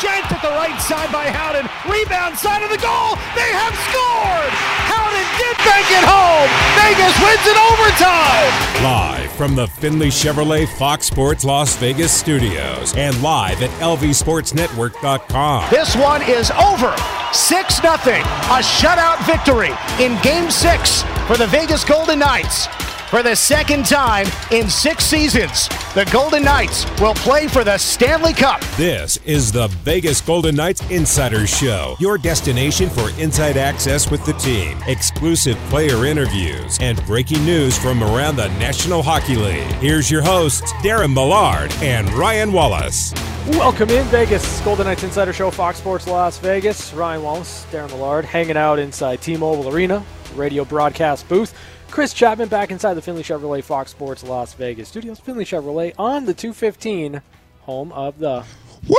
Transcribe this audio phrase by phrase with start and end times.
[0.00, 1.66] Shanked at the right side by Howden.
[1.90, 3.18] Rebound side of the goal.
[3.34, 4.52] They have scored.
[4.86, 6.46] Howden did bank it home.
[6.78, 8.52] Vegas wins in overtime.
[8.84, 15.70] Live from the Findlay Chevrolet Fox Sports Las Vegas studios and live at lvsportsnetwork.com.
[15.70, 16.94] This one is over.
[17.32, 17.90] 6 0.
[17.90, 22.68] A shutout victory in game six for the Vegas Golden Knights.
[23.10, 28.34] For the second time in six seasons, the Golden Knights will play for the Stanley
[28.34, 28.60] Cup.
[28.76, 34.34] This is the Vegas Golden Knights Insider Show, your destination for inside access with the
[34.34, 39.64] team, exclusive player interviews, and breaking news from around the National Hockey League.
[39.76, 43.14] Here's your hosts, Darren Millard and Ryan Wallace.
[43.46, 46.92] Welcome in Vegas Golden Knights Insider Show, Fox Sports Las Vegas.
[46.92, 50.04] Ryan Wallace, Darren Millard, hanging out inside T-Mobile Arena,
[50.34, 51.54] radio broadcast booth.
[51.90, 55.18] Chris Chapman back inside the Findlay Chevrolet Fox Sports Las Vegas studios.
[55.18, 57.22] Findlay Chevrolet on the 215,
[57.60, 58.44] home of the.
[58.86, 58.96] Woo!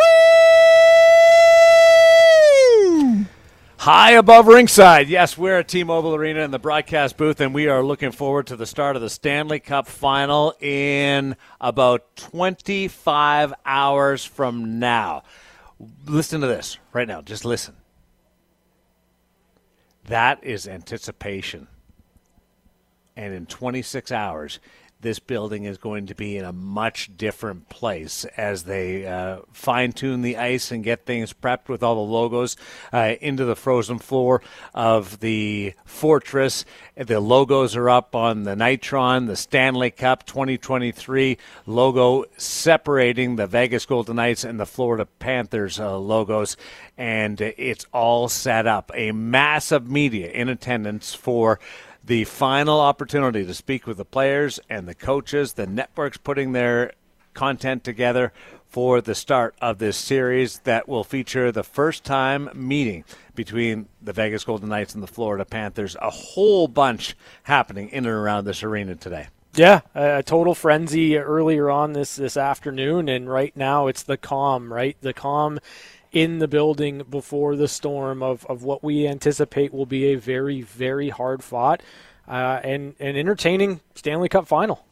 [3.77, 5.07] High above ringside.
[5.07, 8.47] Yes, we're at T Mobile Arena in the broadcast booth, and we are looking forward
[8.47, 15.23] to the start of the Stanley Cup final in about 25 hours from now.
[16.05, 17.21] Listen to this right now.
[17.21, 17.75] Just listen.
[20.05, 21.67] That is anticipation
[23.19, 24.59] and in 26 hours,
[25.01, 29.93] this building is going to be in a much different place as they uh, fine
[29.93, 32.57] tune the ice and get things prepped with all the logos
[32.91, 34.41] uh, into the frozen floor
[34.73, 36.65] of the fortress.
[36.95, 43.85] The logos are up on the Nitron, the Stanley Cup 2023 logo separating the Vegas
[43.85, 46.57] Golden Knights and the Florida Panthers uh, logos.
[46.97, 48.91] And it's all set up.
[48.93, 51.59] A massive media in attendance for
[52.03, 56.93] the final opportunity to speak with the players and the coaches, the networks putting their
[57.33, 58.33] content together
[58.67, 64.13] for the start of this series that will feature the first time meeting between the
[64.13, 65.95] Vegas Golden Knights and the Florida Panthers.
[66.01, 69.27] A whole bunch happening in and around this arena today.
[69.55, 74.71] Yeah, a total frenzy earlier on this this afternoon, and right now it's the calm,
[74.71, 74.95] right?
[75.01, 75.59] The calm
[76.11, 80.61] in the building before the storm of, of what we anticipate will be a very,
[80.61, 81.81] very hard fought
[82.27, 84.85] uh, and, and entertaining Stanley Cup final.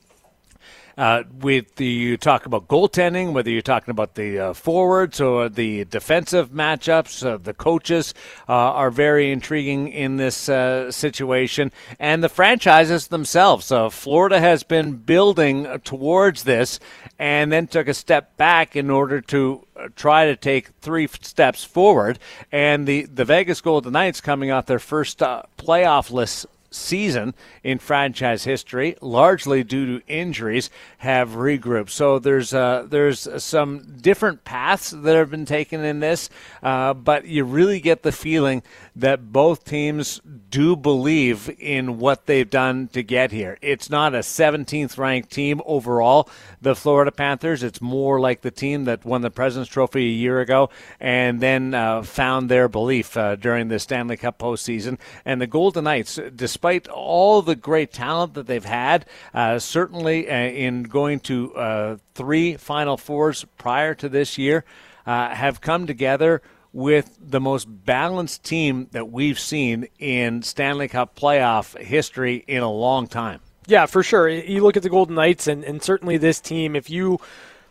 [0.98, 5.48] Uh, with the you talk about goaltending, whether you're talking about the uh, forwards or
[5.48, 8.16] the defensive matchups, uh, the coaches
[8.50, 13.72] uh, are very intriguing in this uh, situation, and the franchises themselves.
[13.72, 16.80] Uh, Florida has been building towards this,
[17.20, 22.18] and then took a step back in order to try to take three steps forward.
[22.52, 27.34] And the the Vegas Golden Knights coming off their first playoff list season
[27.64, 30.70] in franchise history, largely due to injuries,
[31.00, 31.90] have regrouped.
[31.90, 36.30] So there's uh, there's some different paths that have been taken in this,
[36.62, 38.64] uh, but you really get the feeling
[38.96, 43.58] that both teams do believe in what they've done to get here.
[43.62, 46.30] It's not a 17th ranked team overall,
[46.62, 47.64] the Florida Panthers.
[47.64, 50.70] It's more like the team that won the President's Trophy a year ago
[51.00, 54.98] and then uh, found their belief uh, during the Stanley Cup postseason.
[55.26, 56.57] And the Golden Knights, despite
[56.90, 62.56] all the great talent that they've had, uh, certainly uh, in going to uh, three
[62.58, 64.64] Final Fours prior to this year,
[65.06, 66.42] uh, have come together
[66.74, 72.72] with the most balanced team that we've seen in Stanley Cup playoff history in a
[72.72, 73.40] long time.
[73.66, 74.30] Yeah, for sure.
[74.30, 77.20] You look at the Golden Knights, and, and certainly this team, if you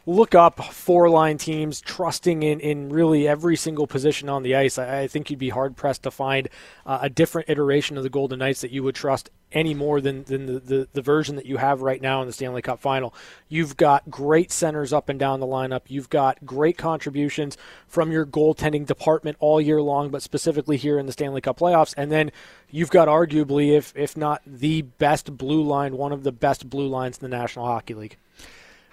[0.06, 4.78] look up four line teams trusting in, in really every single position on the ice,
[4.78, 6.48] I, I think you'd be hard pressed to find
[6.86, 10.24] uh, a different iteration of the Golden Knights that you would trust any more than,
[10.24, 13.14] than the, the, the, version that you have right now in the Stanley Cup final.
[13.48, 15.82] You've got great centers up and down the lineup.
[15.86, 17.56] You've got great contributions
[17.86, 21.94] from your goaltending department all year long, but specifically here in the Stanley Cup playoffs.
[21.96, 22.32] And then
[22.70, 26.88] you've got arguably, if, if not the best blue line, one of the best blue
[26.88, 28.18] lines in the National Hockey League.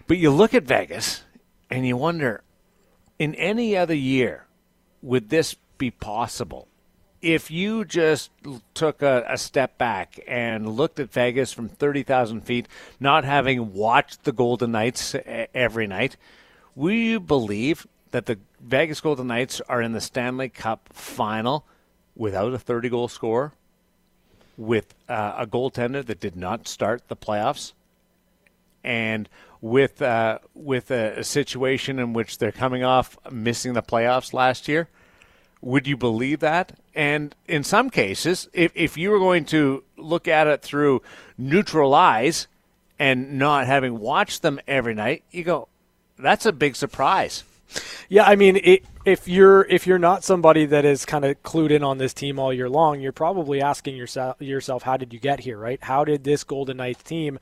[0.08, 1.24] But you look at Vegas
[1.70, 2.44] and you wonder
[3.20, 4.46] in any other year,
[5.02, 6.68] would this be possible?
[7.22, 8.32] If you just
[8.74, 12.68] took a, a step back and looked at Vegas from 30,000 feet,
[13.00, 15.16] not having watched the Golden Knights
[15.54, 16.18] every night,
[16.76, 21.66] will you believe that the Vegas Golden Knights are in the Stanley Cup final
[22.16, 23.54] without a 30 goal scorer,
[24.58, 27.74] with uh, a goaltender that did not start the playoffs,
[28.84, 29.30] and
[29.62, 34.68] with uh, with a, a, situation in which they're coming off missing the playoffs last
[34.68, 34.90] year.
[35.62, 36.78] Would you believe that?
[36.94, 41.02] And in some cases, if, if you were going to look at it through
[41.38, 42.48] neutral eyes
[43.00, 45.70] and not having watched them every night, you go,
[46.20, 47.46] that's a big surprise.
[48.10, 51.72] Yeah, I mean, it, if you're if you're not somebody that is kind of clued
[51.72, 55.20] in on this team all year long, you're probably asking yourself yourself, how did you
[55.20, 55.82] get here, right?
[55.82, 57.40] How did this Golden Knights team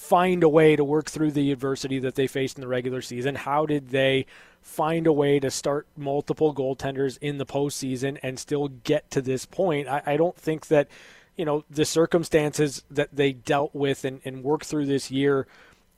[0.00, 3.34] find a way to work through the adversity that they faced in the regular season?
[3.34, 4.24] How did they
[4.62, 9.44] find a way to start multiple goaltenders in the postseason and still get to this
[9.44, 9.88] point?
[9.88, 10.88] I, I don't think that
[11.36, 15.46] you know the circumstances that they dealt with and, and worked through this year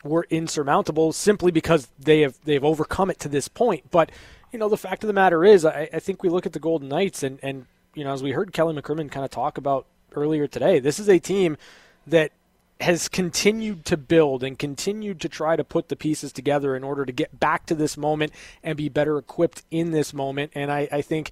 [0.03, 3.91] were insurmountable simply because they have they've overcome it to this point.
[3.93, 4.11] But
[4.51, 6.59] you know, the fact of the matter is, I, I think we look at the
[6.59, 9.87] Golden Knights and and you know, as we heard Kelly McCrimmon kind of talk about
[10.17, 11.57] earlier today, this is a team
[12.07, 12.33] that
[12.83, 17.05] has continued to build and continued to try to put the pieces together in order
[17.05, 18.33] to get back to this moment
[18.63, 20.53] and be better equipped in this moment.
[20.55, 21.31] And I, I think,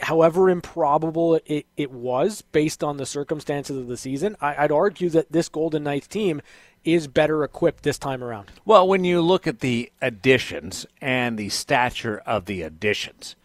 [0.00, 5.08] however improbable it, it was based on the circumstances of the season, I, I'd argue
[5.10, 6.42] that this Golden Knights team
[6.84, 8.50] is better equipped this time around.
[8.64, 13.36] Well, when you look at the additions and the stature of the additions,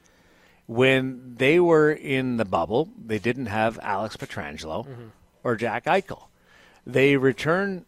[0.65, 5.07] when they were in the bubble, they didn't have Alex Pietrangelo mm-hmm.
[5.43, 6.23] or Jack Eichel.
[6.87, 7.85] They returned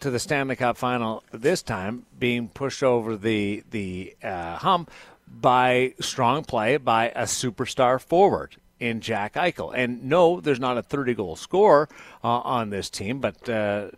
[0.00, 4.90] to the Stanley Cup final this time, being pushed over the the uh, hump
[5.26, 9.72] by strong play by a superstar forward in Jack Eichel.
[9.74, 11.88] And no, there's not a 30 goal scorer
[12.22, 13.88] uh, on this team, but uh,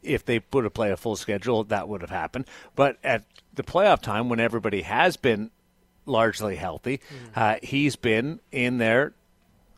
[0.00, 2.46] if they would have played a full schedule, that would have happened.
[2.76, 5.50] But at the playoff time, when everybody has been
[6.06, 7.36] largely healthy, mm.
[7.36, 9.14] uh, he's been in their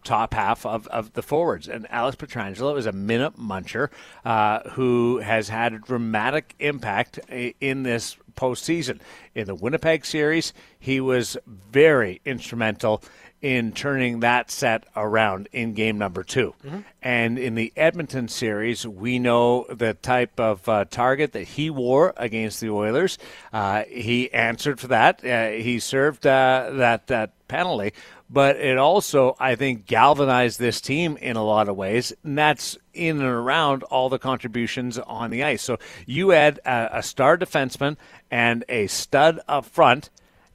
[0.04, 1.68] top half of, of the forwards.
[1.68, 3.90] And Alex Pietrangelo is a minute muncher
[4.24, 7.18] uh, who has had a dramatic impact
[7.60, 9.00] in this postseason.
[9.34, 13.02] In the Winnipeg series, he was very instrumental
[13.44, 16.78] in turning that set around in game number 2 mm-hmm.
[17.02, 22.14] And in the Edmonton series, we know the type of uh, target that he wore
[22.16, 23.18] against the Oilers.
[23.52, 25.22] Uh, he answered for that.
[25.22, 27.92] Uh, he served uh, that that penalty,
[28.30, 32.14] but it also, I think, galvanized this team in a lot of ways.
[32.24, 35.60] And that's in and around all the contributions on the ice.
[35.60, 37.98] So you add a, a star defenseman
[38.30, 40.08] and a stud up front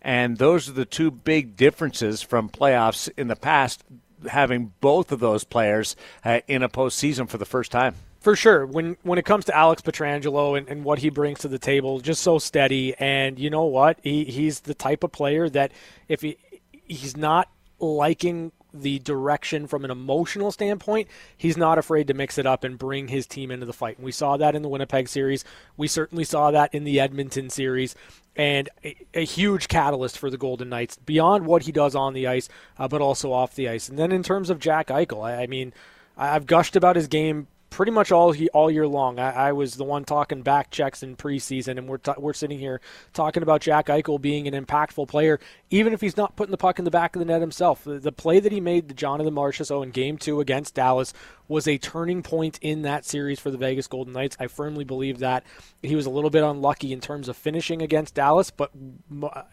[0.10, 3.84] and those are the two big differences from playoffs in the past,
[4.28, 5.96] having both of those players
[6.26, 7.94] uh, in a postseason for the first time.
[8.20, 8.66] For sure.
[8.66, 12.00] When when it comes to Alex Pietrangelo and, and what he brings to the table,
[12.00, 12.96] just so steady.
[12.98, 14.00] And you know what?
[14.02, 15.72] He, he's the type of player that
[16.08, 16.38] if he
[16.72, 17.48] he's not
[17.78, 22.78] liking the direction from an emotional standpoint, he's not afraid to mix it up and
[22.78, 23.98] bring his team into the fight.
[23.98, 25.44] And we saw that in the Winnipeg series.
[25.78, 27.96] We certainly saw that in the Edmonton series.
[28.36, 32.28] And a, a huge catalyst for the Golden Knights beyond what he does on the
[32.28, 33.90] ice, uh, but also off the ice.
[33.90, 35.74] And then in terms of Jack Eichel, I, I mean,
[36.16, 39.20] I've gushed about his game pretty much all all year long.
[39.20, 42.60] I, I, was the one talking back checks in preseason, and we're t- we're sitting
[42.60, 42.82] here
[43.14, 45.40] talking about Jack Eichel being an impactful player,
[45.70, 47.84] even if he's not putting the puck in the back of the net himself.
[47.84, 51.14] The, the play that he made to Jonathan Marchessault in Game Two against Dallas
[51.48, 54.38] was a turning point in that series for the Vegas Golden Knights.
[54.40, 55.44] I firmly believe that
[55.82, 58.72] he was a little bit unlucky in terms of finishing against Dallas, but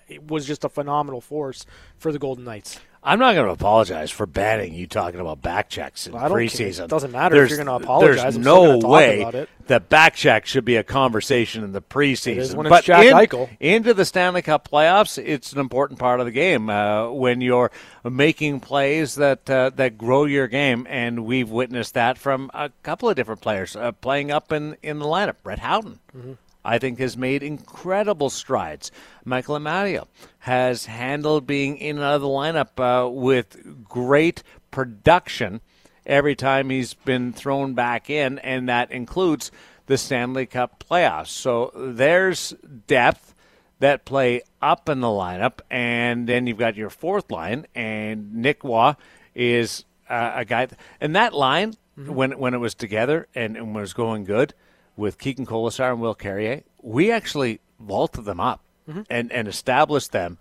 [0.08, 1.64] it was just a phenomenal force
[1.96, 2.80] for the Golden Knights.
[3.06, 6.86] I'm not going to apologize for banning you talking about back checks in well, preseason.
[6.86, 8.22] It doesn't matter there's, if you're going to apologize.
[8.22, 12.68] There's I'm no way that back check should be a conversation in the preseason.
[12.68, 16.68] but Jack in, into the Stanley Cup playoffs, it's an important part of the game
[16.68, 17.70] uh, when you're
[18.02, 23.08] making plays that uh, that grow your game, and we've witnessed that from a couple
[23.08, 25.36] of different players uh, playing up in in the lineup.
[25.44, 26.00] Brett Howden.
[26.16, 26.32] Mm-hmm.
[26.66, 28.90] I think has made incredible strides.
[29.24, 30.06] Michael Amadio
[30.40, 35.60] has handled being in and out of the lineup uh, with great production
[36.04, 39.50] every time he's been thrown back in, and that includes
[39.86, 41.28] the Stanley Cup playoffs.
[41.28, 42.50] So there's
[42.86, 43.34] depth
[43.78, 48.64] that play up in the lineup, and then you've got your fourth line, and Nick
[48.64, 48.94] Roy
[49.34, 50.68] is uh, a guy,
[51.00, 52.12] and that line mm-hmm.
[52.12, 54.54] when when it was together and, and was going good
[54.96, 59.02] with Keegan Kolesar and Will Carrier, we actually vaulted them up mm-hmm.
[59.10, 60.38] and, and established them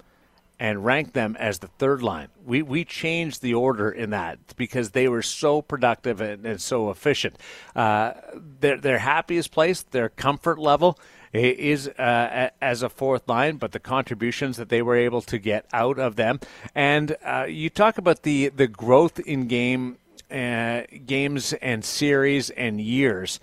[0.59, 2.29] and ranked them as the third line.
[2.45, 6.89] We we changed the order in that because they were so productive and, and so
[6.89, 7.37] efficient.
[7.75, 8.13] Uh,
[8.61, 10.97] their their happiest place, their comfort level
[11.33, 15.65] is uh, as a fourth line, but the contributions that they were able to get
[15.73, 16.39] out of them.
[16.73, 19.97] And uh, you talk about the the growth in game
[20.31, 23.39] uh, games and series and years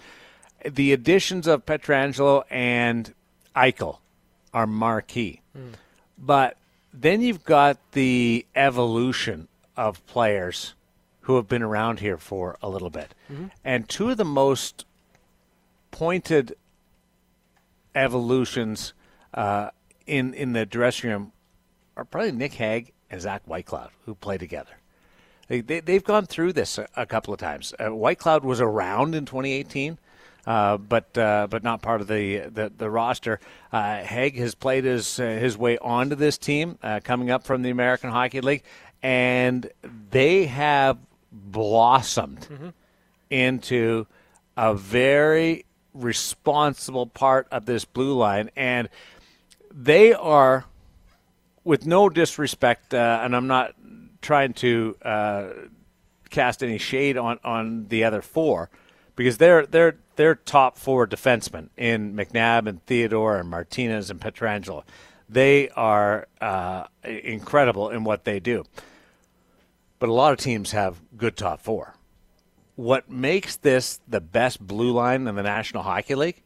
[0.69, 3.12] the additions of Pietrangelo and
[3.54, 3.99] Eichel
[4.52, 5.40] are marquee.
[5.57, 5.73] Mm.
[6.19, 6.57] But
[6.92, 10.75] then you've got the evolution of players
[11.23, 13.14] who have been around here for a little bit.
[13.33, 13.47] Mm-hmm.
[13.64, 14.85] And two of the most
[15.90, 16.54] pointed
[17.95, 18.92] evolutions
[19.35, 19.71] uh,
[20.07, 21.33] in in the dressing room
[21.97, 24.73] are probably Nick Hague and Zach Whitecloud, who play together.
[25.49, 27.75] They, they, have gone through this a, a couple of times.
[27.78, 29.99] Uh, Whitecloud was around in 2018.
[30.45, 33.39] Uh, but uh, but not part of the the, the roster.
[33.73, 37.63] Uh, Hague has played his uh, his way onto this team, uh, coming up from
[37.63, 38.65] the American Hockey League,
[39.03, 39.71] and
[40.11, 40.99] they have
[41.31, 42.69] blossomed mm-hmm.
[43.31, 44.07] into
[44.57, 48.89] a very responsible part of this blue line, and
[49.73, 50.65] they are,
[51.65, 53.75] with no disrespect, uh, and I'm not
[54.21, 55.49] trying to uh,
[56.31, 58.71] cast any shade on, on the other four,
[59.15, 64.85] because they're they're they're top four defensemen in McNabb and Theodore and Martinez and Pietrangelo.
[65.28, 68.64] They are uh, incredible in what they do.
[69.99, 71.95] But a lot of teams have good top four
[72.76, 76.42] what makes this the best blue line in the National Hockey League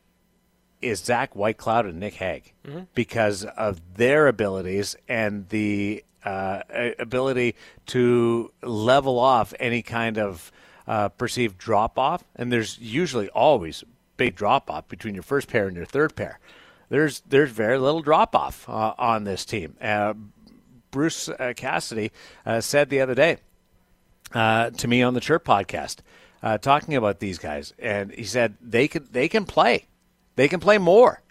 [0.82, 2.80] is Zach Whitecloud and Nick Hague mm-hmm.
[2.94, 6.60] because of their abilities and the uh,
[6.98, 7.54] ability
[7.86, 10.50] to level off any kind of
[10.86, 12.24] uh, perceived drop off.
[12.34, 13.84] And there's usually always
[14.16, 16.38] big drop off between your first pair and your third pair.
[16.88, 19.76] There's there's very little drop off uh, on this team.
[19.80, 20.14] Uh,
[20.90, 22.12] Bruce uh, Cassidy
[22.44, 23.38] uh, said the other day
[24.32, 25.98] uh, to me on the Chirp podcast,
[26.42, 29.86] uh, talking about these guys, and he said they can they can play,
[30.36, 31.22] they can play more,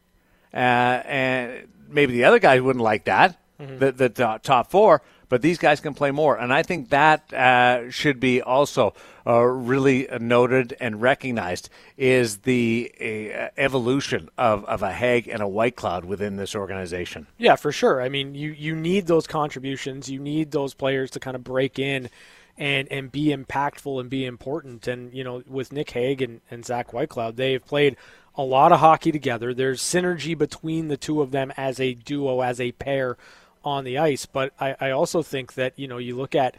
[0.54, 3.80] uh, and maybe the other guys wouldn't like that, mm-hmm.
[3.80, 7.90] the, the top four, but these guys can play more, and I think that uh,
[7.90, 8.94] should be also
[9.28, 15.48] uh, really noted and recognized is the uh, evolution of, of a Hague and a
[15.48, 17.28] Whitecloud within this organization.
[17.38, 18.02] Yeah, for sure.
[18.02, 21.80] I mean, you you need those contributions, you need those players to kind of break
[21.80, 22.10] in
[22.58, 24.88] and and be impactful and be important.
[24.88, 27.98] And you know, with Nick Hague and, and Zach Whitecloud, they've played
[28.38, 29.54] a lot of hockey together.
[29.54, 33.18] There's synergy between the two of them as a duo, as a pair
[33.66, 34.26] on the ice.
[34.26, 36.56] But I, I also think that you know you look at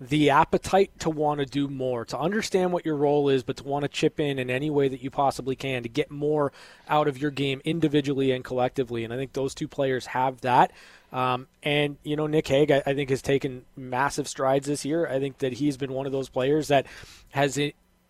[0.00, 3.64] the appetite to want to do more, to understand what your role is, but to
[3.64, 6.52] want to chip in in any way that you possibly can to get more
[6.88, 9.02] out of your game individually and collectively.
[9.02, 10.70] And I think those two players have that.
[11.12, 15.06] Um, and you know, Nick Hague, I, I, think has taken massive strides this year.
[15.08, 16.86] I think that he's been one of those players that
[17.30, 17.58] has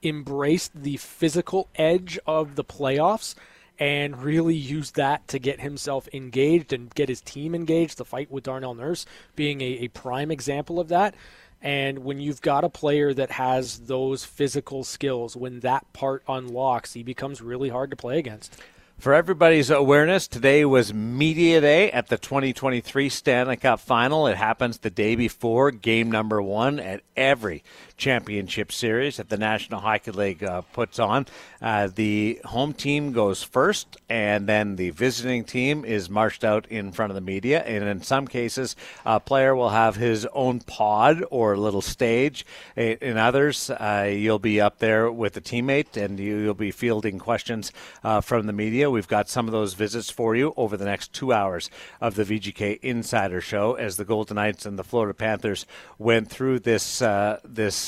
[0.03, 3.37] embraced the physical edge of the playoffs
[3.79, 7.99] and really used that to get himself engaged and get his team engaged.
[7.99, 9.07] The fight with Darnell Nurse
[9.37, 11.15] being a, a prime example of that.
[11.61, 16.93] And when you've got a player that has those physical skills, when that part unlocks,
[16.93, 18.57] he becomes really hard to play against.
[18.99, 24.27] For everybody's awareness, today was Media Day at the 2023 Stanley Cup Final.
[24.27, 27.63] It happens the day before game number one at every
[27.99, 31.27] championship series that the National Hockey League uh, puts on.
[31.61, 36.93] Uh, the home team goes first, and then the visiting team is marched out in
[36.93, 37.63] front of the media.
[37.65, 42.47] And in some cases, a player will have his own pod or little stage.
[42.77, 47.73] In others, uh, you'll be up there with a teammate, and you'll be fielding questions
[48.05, 48.91] uh, from the media.
[48.91, 51.69] We've got some of those visits for you over the next two hours
[52.01, 55.67] of the VGK Insider Show as the Golden Knights and the Florida Panthers
[55.99, 57.88] went through this uh, this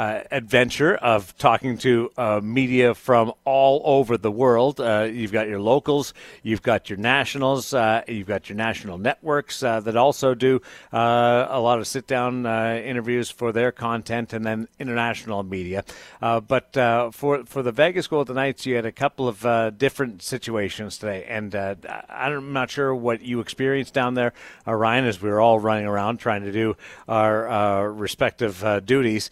[0.00, 4.80] uh, adventure of talking to uh, media from all over the world.
[4.80, 9.62] Uh, you've got your locals, you've got your nationals, uh, you've got your national networks
[9.62, 10.58] uh, that also do
[10.90, 15.84] a lot of sit down interviews for their content, and then international media.
[16.20, 16.72] but
[17.12, 21.54] for for the Vegas Golden Knights, you had a couple of different situations today, and
[21.54, 24.32] I'm not sure what you experienced down there,
[24.66, 29.28] Ryan, as we were all running around trying to do our respective duties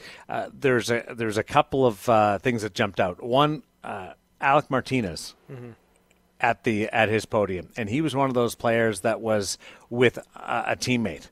[0.61, 3.23] there's a there's a couple of uh, things that jumped out.
[3.23, 5.71] One, uh, Alec Martinez mm-hmm.
[6.41, 9.59] at the at his podium, and he was one of those players that was
[9.91, 11.29] with a, a teammate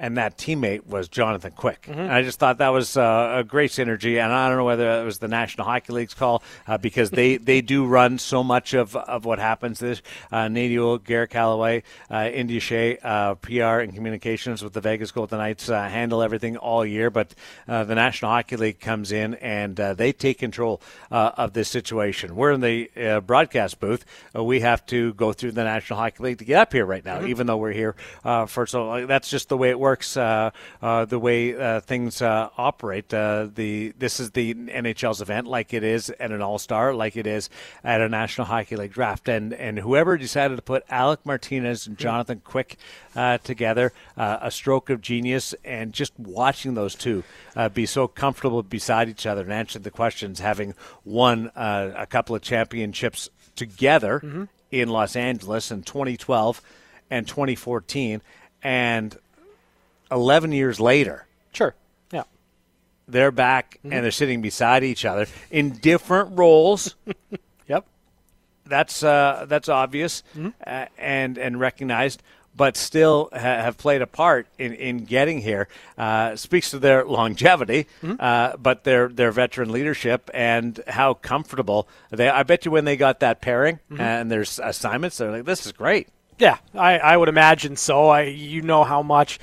[0.00, 1.82] and that teammate was Jonathan Quick.
[1.82, 2.10] Mm-hmm.
[2.10, 5.04] I just thought that was uh, a great synergy, and I don't know whether it
[5.04, 8.96] was the National Hockey League's call uh, because they, they do run so much of,
[8.96, 9.78] of what happens.
[9.78, 10.00] This
[10.32, 15.38] uh, Nadio, Garrett Calloway, uh, India Shea, uh, PR and communications with the Vegas Golden
[15.38, 17.34] Knights uh, handle everything all year, but
[17.68, 20.80] uh, the National Hockey League comes in and they take control
[21.10, 22.36] of this situation.
[22.36, 24.06] We're in the broadcast booth.
[24.34, 27.18] we have to go through the National Hockey League to get up here right now,
[27.18, 27.28] mm-hmm.
[27.28, 27.94] even though we're here
[28.46, 32.22] for so that's just the way it works works, uh, uh, the way uh, things
[32.22, 33.08] operate.
[33.08, 37.26] the this is the NHL's event, like it is at an All Star, like it
[37.26, 37.50] is
[37.82, 41.98] at a National Hockey League draft, and and whoever decided to put Alec Martinez and
[41.98, 42.76] Jonathan Quick
[43.42, 47.24] together, a stroke of genius, and just watching those two
[47.74, 52.42] be so comfortable beside each other and answering the questions, having won a couple of
[52.42, 54.20] championships together.
[54.20, 56.62] Mm-hmm in Los Angeles in 2012
[57.10, 58.22] and 2014,
[58.62, 59.18] and
[60.10, 61.74] 11 years later, Sure.
[62.12, 62.24] Yeah.
[63.08, 63.92] they're back Mm-hmm.
[63.92, 66.94] and they're sitting beside each other in different roles.
[67.68, 67.86] Yep.
[68.66, 70.22] that's uh, that's obvious
[70.66, 72.22] uh, and and recognized,
[72.56, 75.68] but still ha- have played a part in, in getting here.
[75.96, 77.86] Uh, speaks to their longevity,
[78.18, 82.28] uh, but their their veteran leadership and how comfortable they.
[82.28, 85.72] I bet you when they got that pairing and there's assignments, they're like, "This is
[85.72, 88.08] great." Yeah, I, I would imagine so.
[88.08, 89.38] I you know how much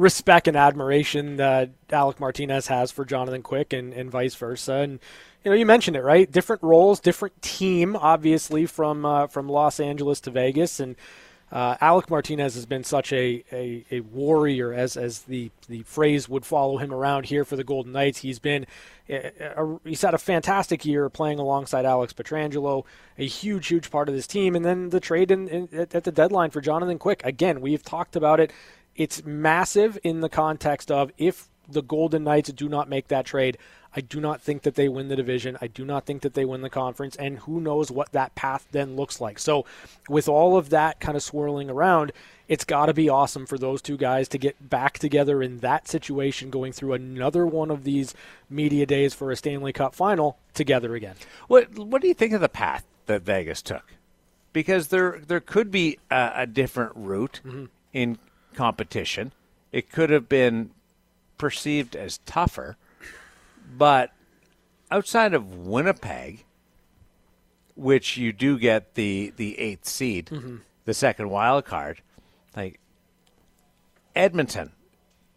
[0.00, 4.74] respect and admiration that Alec Martinez has for Jonathan Quick and, and vice versa.
[4.74, 4.98] And
[5.44, 6.30] you know, you mentioned it right.
[6.30, 10.96] Different roles, different team, obviously from uh, from Los Angeles to Vegas, and
[11.52, 16.28] uh, Alec Martinez has been such a, a, a warrior, as as the the phrase
[16.28, 18.18] would follow him around here for the Golden Knights.
[18.18, 18.66] He's been
[19.08, 22.84] a, a, he's had a fantastic year playing alongside Alex Pietrangelo,
[23.18, 26.12] a huge huge part of this team, and then the trade in, in, at the
[26.12, 27.22] deadline for Jonathan Quick.
[27.24, 28.52] Again, we've talked about it.
[29.00, 33.56] It's massive in the context of if the Golden Knights do not make that trade.
[33.96, 35.56] I do not think that they win the division.
[35.58, 38.68] I do not think that they win the conference, and who knows what that path
[38.72, 39.38] then looks like.
[39.38, 39.64] So,
[40.10, 42.12] with all of that kind of swirling around,
[42.46, 45.88] it's got to be awesome for those two guys to get back together in that
[45.88, 48.14] situation, going through another one of these
[48.50, 51.16] media days for a Stanley Cup final together again.
[51.48, 53.94] What What do you think of the path that Vegas took?
[54.52, 57.64] Because there there could be a, a different route mm-hmm.
[57.94, 58.18] in
[58.54, 59.32] competition.
[59.72, 60.70] It could have been
[61.38, 62.76] perceived as tougher,
[63.76, 64.12] but
[64.90, 66.44] outside of Winnipeg,
[67.76, 70.56] which you do get the the eighth seed, mm-hmm.
[70.84, 72.02] the second wild card,
[72.56, 72.80] like
[74.14, 74.72] Edmonton,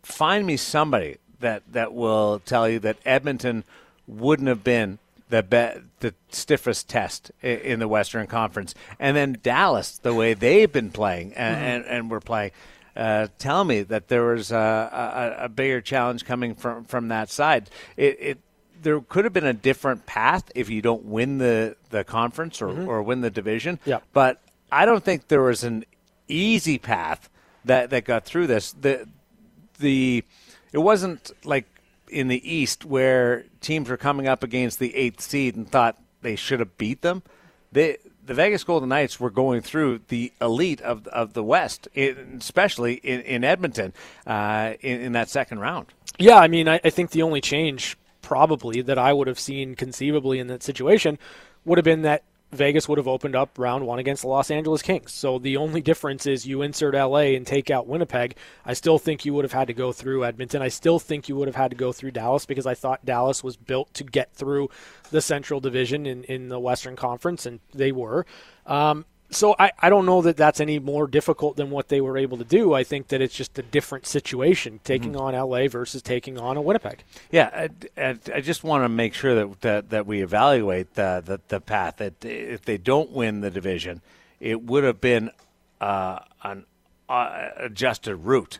[0.01, 3.63] find me somebody that that will tell you that Edmonton
[4.07, 9.97] wouldn't have been the be- the stiffest test in the Western Conference, and then Dallas,
[9.97, 11.65] the way they've been playing and mm-hmm.
[11.65, 12.51] and, and were playing.
[12.95, 17.29] Uh, tell me that there was a, a, a bigger challenge coming from, from that
[17.29, 17.69] side.
[17.97, 18.39] It, it
[18.81, 22.87] there could have been a different path if you don't win the, the conference or,
[22.87, 23.79] or win the division.
[23.85, 23.99] Yeah.
[24.11, 24.41] But
[24.71, 25.85] I don't think there was an
[26.27, 27.29] easy path
[27.65, 28.73] that, that got through this.
[28.73, 29.07] The
[29.79, 30.23] the
[30.71, 31.65] it wasn't like
[32.09, 36.35] in the East where teams were coming up against the eighth seed and thought they
[36.35, 37.23] should have beat them.
[37.71, 42.95] They the Vegas Golden Knights were going through the elite of of the West, especially
[42.95, 43.93] in, in Edmonton
[44.25, 45.87] uh, in, in that second round.
[46.19, 49.75] Yeah, I mean, I, I think the only change probably that I would have seen
[49.75, 51.17] conceivably in that situation
[51.65, 54.81] would have been that Vegas would have opened up round one against the Los Angeles
[54.81, 55.11] Kings.
[55.11, 58.35] So the only difference is you insert LA and take out Winnipeg.
[58.65, 60.61] I still think you would have had to go through Edmonton.
[60.61, 63.43] I still think you would have had to go through Dallas because I thought Dallas
[63.43, 64.69] was built to get through
[65.11, 68.25] the Central Division in, in the Western Conference, and they were.
[68.65, 72.17] Um, so I, I don't know that that's any more difficult than what they were
[72.17, 72.73] able to do.
[72.73, 76.61] I think that it's just a different situation taking on LA versus taking on a
[76.61, 77.03] Winnipeg.
[77.31, 81.21] Yeah, I, I, I just want to make sure that that, that we evaluate the,
[81.23, 81.97] the the path.
[81.97, 84.01] That if they don't win the division,
[84.39, 85.31] it would have been
[85.81, 86.65] uh, an
[87.09, 88.59] uh, adjusted route,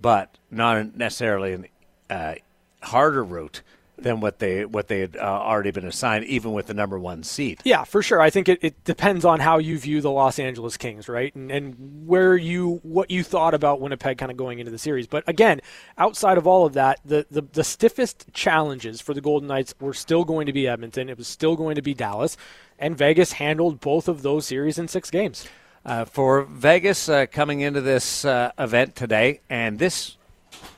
[0.00, 1.66] but not necessarily an
[2.10, 2.34] uh,
[2.82, 3.62] harder route
[4.02, 7.22] than what they what they had uh, already been assigned, even with the number one
[7.22, 7.60] seed.
[7.64, 8.20] Yeah, for sure.
[8.20, 11.34] I think it, it depends on how you view the Los Angeles Kings, right?
[11.34, 15.06] And, and where you what you thought about Winnipeg kind of going into the series.
[15.06, 15.60] But again,
[15.96, 19.94] outside of all of that, the, the, the stiffest challenges for the Golden Knights were
[19.94, 21.08] still going to be Edmonton.
[21.08, 22.36] It was still going to be Dallas.
[22.78, 25.46] And Vegas handled both of those series in six games.
[25.84, 30.16] uh, for Vegas uh, coming into this uh, event today, and this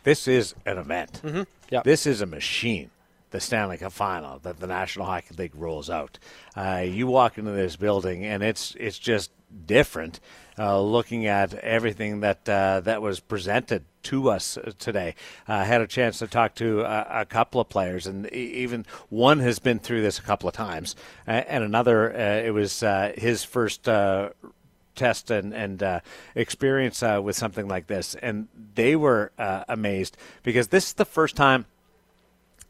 [0.03, 1.21] this is an event.
[1.25, 1.43] Mm-hmm.
[1.71, 1.83] Yeah.
[1.85, 2.91] This is a machine.
[3.35, 6.20] The Stanley Cup Final that the National Hockey League rolls out.
[6.55, 9.33] Uh, you walk into this building, and it's it's just
[9.66, 10.20] different.
[10.57, 15.16] Uh, looking at everything that uh, that was presented to us uh, today,
[15.49, 19.40] I had a chance to talk to a, a couple of players, and even one
[19.40, 20.94] has been through this a couple of times,
[21.27, 23.88] and another uh, it was uh, his first
[24.94, 26.01] test and, and uh,
[26.35, 28.14] experience uh, with something like this.
[28.14, 31.66] And they were uh, amazed because this is the first time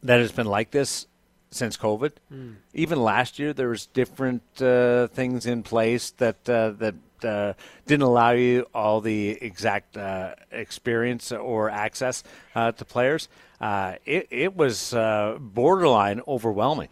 [0.05, 1.07] that it's been like this
[1.51, 2.11] since COVID.
[2.73, 7.53] Even last year, there was different uh, things in place that uh, that uh,
[7.87, 12.23] didn't allow you all the exact uh, experience or access
[12.55, 13.27] uh, to players.
[13.59, 16.89] Uh, it, it was uh, borderline overwhelming.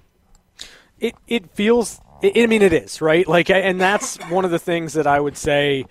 [0.99, 4.93] it it feels I mean it is right like and that's one of the things
[4.93, 5.85] that I would say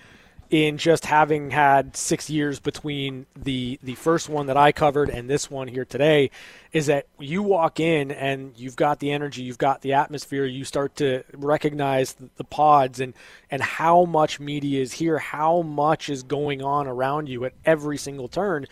[0.53, 5.29] in just having had 6 years between the the first one that I covered and
[5.29, 6.31] this one here today
[6.73, 10.65] is that you walk in and you've got the energy you've got the atmosphere you
[10.65, 13.15] start to recognize the pods and
[13.51, 17.97] and how much media is here how much is going on around you at every
[17.97, 18.67] single turn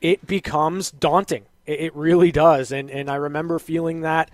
[0.00, 1.44] it becomes daunting.
[1.66, 2.72] It, it really does.
[2.72, 4.30] And, and I remember feeling that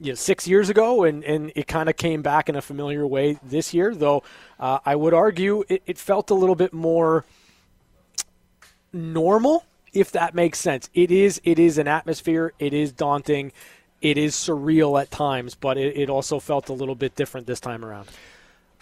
[0.00, 3.06] you know, six years ago, and, and it kind of came back in a familiar
[3.06, 4.22] way this year, though
[4.58, 7.24] uh, I would argue it, it felt a little bit more
[8.92, 10.90] normal, if that makes sense.
[10.94, 12.52] It is it is an atmosphere.
[12.58, 13.52] It is daunting.
[14.00, 17.60] It is surreal at times, but it, it also felt a little bit different this
[17.60, 18.08] time around.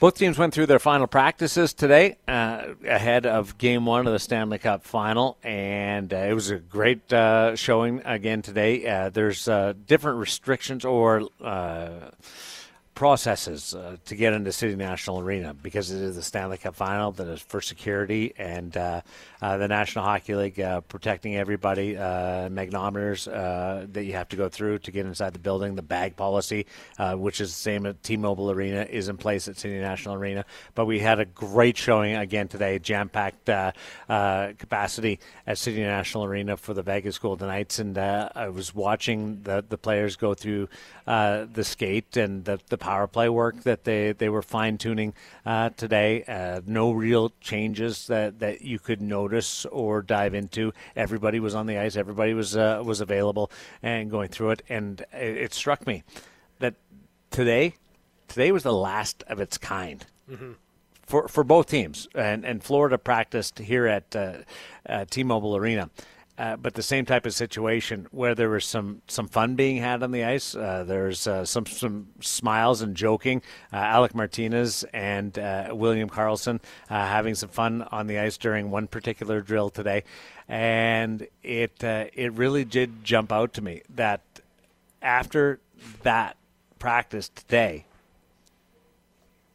[0.03, 4.19] Both teams went through their final practices today uh, ahead of game one of the
[4.19, 8.85] Stanley Cup final, and uh, it was a great uh, showing again today.
[8.85, 12.11] Uh, there's uh, different restrictions or uh,
[12.95, 17.11] processes uh, to get into City National Arena because it is the Stanley Cup final
[17.13, 19.01] that is for security and uh,
[19.41, 24.37] uh, the National Hockey League uh, protecting everybody, uh, magnometers uh, that you have to
[24.37, 26.67] go through to get inside the building, the bag policy,
[27.15, 30.45] which is the same at T-Mobile Arena, is in place at City National Arena.
[30.75, 33.47] But we had a great showing again today, jam-packed
[34.07, 39.65] capacity at City National Arena for the Vegas Golden Knights, and I was watching the
[39.67, 40.69] the players go through
[41.07, 45.71] the skate and the, the power play work that they, they were fine tuning uh,
[45.71, 46.25] today.
[46.25, 50.73] Uh, no real changes that, that you could notice or dive into.
[50.97, 51.97] Everybody was on the ice.
[51.97, 53.51] Everybody was uh, was available
[53.83, 54.63] and going through it.
[54.69, 56.03] And it, it, struck me
[56.59, 56.75] that
[57.31, 57.75] today
[58.29, 60.05] today was the last of its kind.
[60.31, 60.53] Mm-hmm
[61.07, 62.09] for for both teams.
[62.15, 64.33] And and Florida practiced here at uh,
[64.89, 65.91] uh, T-Mobile Arena,
[66.43, 70.03] uh, but the same type of situation where there was some, some fun being had
[70.03, 70.57] on the ice.
[70.57, 73.41] Uh, there's uh, some some smiles and joking.
[73.73, 78.89] Uh, Alec Martinez and uh, William Karlsson having some fun on the ice during one
[78.89, 80.03] particular drill today,
[80.49, 84.21] and it it really did jump out to me that
[85.01, 85.61] after
[86.03, 86.37] that
[86.81, 87.87] practice today,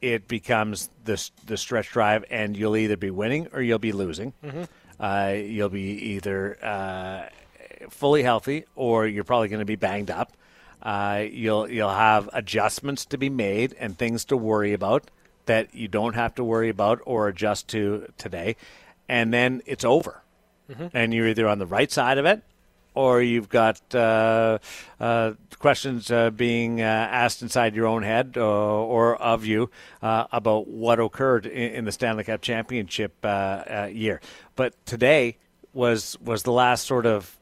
[0.02, 4.32] it becomes the the stretch drive, and you'll either be winning or you'll be losing.
[4.42, 4.64] Mm-hmm
[5.00, 7.30] uh, you'll be either uh,
[7.90, 10.32] fully healthy or you're probably going to be banged up.
[10.82, 15.10] Uh, you'll you'll have adjustments to be made and things to worry about
[15.46, 18.56] that you don't have to worry about or adjust to today,
[19.10, 20.22] and then it's over,
[20.70, 20.88] mm-hmm.
[20.94, 22.44] and you're either on the right side of it
[22.98, 24.58] or you've got uh,
[25.00, 29.70] uh, questions uh, being uh, asked inside your own head uh, or of you
[30.02, 33.14] uh, about what occurred in, in, the Stanley Cup Championship
[33.92, 34.20] year.
[34.56, 35.38] But today
[35.74, 37.38] was was the last sort of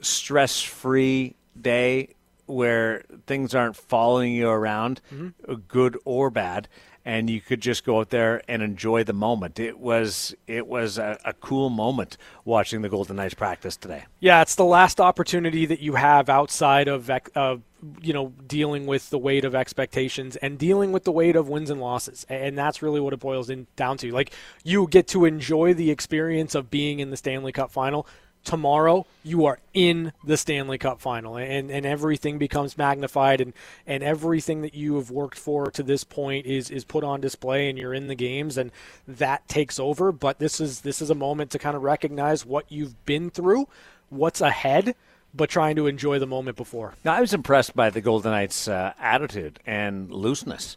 [0.00, 2.14] stress-free day
[2.46, 5.54] where things aren't following you around, mm-hmm.
[5.66, 6.68] good or bad
[7.04, 9.58] and you could just go out there and enjoy the moment.
[9.58, 14.04] It was it was a, a, cool moment watching the Golden Knights practice today.
[14.20, 17.56] Yeah, it's the last opportunity that you have outside of uh,
[18.02, 21.70] you know dealing with the weight of expectations and dealing with the weight of wins
[21.70, 24.12] and losses, and that's really what it boils in, down to.
[24.12, 24.32] Like
[24.62, 28.06] you get to enjoy the experience of being in the Stanley Cup final
[28.44, 33.52] tomorrow you are in the Stanley Cup final and, and everything becomes magnified and,
[33.86, 37.68] and everything that you have worked for to this point is, is put on display
[37.68, 38.72] and you're in the games and
[39.06, 40.12] that takes over.
[40.12, 43.68] But this is this is a moment to kind of recognize what you've been through,
[44.08, 44.94] what's ahead,
[45.34, 46.94] but trying to enjoy the moment before.
[47.04, 50.76] Now I was impressed by the Golden Knights' uh, attitude and looseness,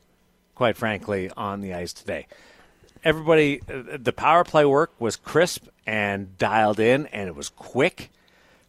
[0.56, 2.28] quite frankly, on the ice today
[3.04, 8.10] everybody, uh, the power play work was crisp and dialed in, and it was quick.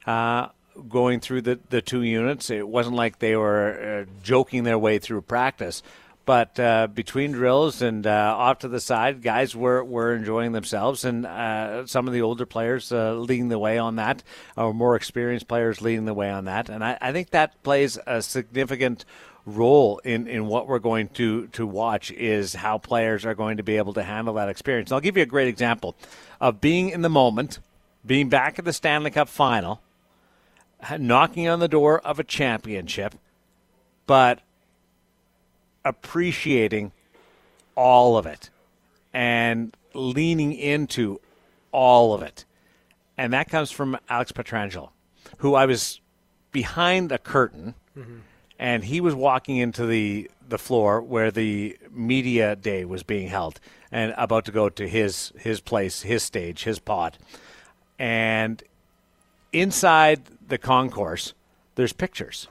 [0.07, 0.49] Uh,
[0.89, 4.99] going through the, the two units, it wasn't like they were uh, joking their way
[4.99, 5.83] through practice.
[6.27, 11.05] But uh, between drills and uh, off to the side, guys were, were enjoying themselves,
[11.05, 14.23] and uh, some of the older players leading the way on that,
[14.57, 16.71] or more experienced players leading the way on that.
[16.71, 19.05] And I, I think that plays a significant
[19.47, 23.63] role in, in what we're going to, to watch is how players are going to
[23.63, 24.91] be able to handle that experience.
[24.91, 25.95] And I'll give you a great example
[26.41, 27.59] of being in the moment,
[28.05, 29.83] being back at the Stanley Cup final,
[30.99, 33.15] knocking on the door of a championship,
[34.07, 34.41] but
[35.85, 36.93] appreciating
[37.75, 38.51] all of it
[39.13, 41.21] and leaning into
[41.71, 42.45] all of it.
[43.19, 44.91] And that comes from Alex Pietrangelo,
[45.39, 46.01] who I was
[46.51, 47.75] behind the curtain.
[47.97, 48.19] Mm-hmm
[48.59, 53.59] and he was walking into the the floor where the media day was being held
[53.91, 57.19] and about to go to his his place, his stage, his pod.
[57.99, 58.63] And
[59.53, 61.33] inside the concourse,
[61.75, 62.49] there's pictures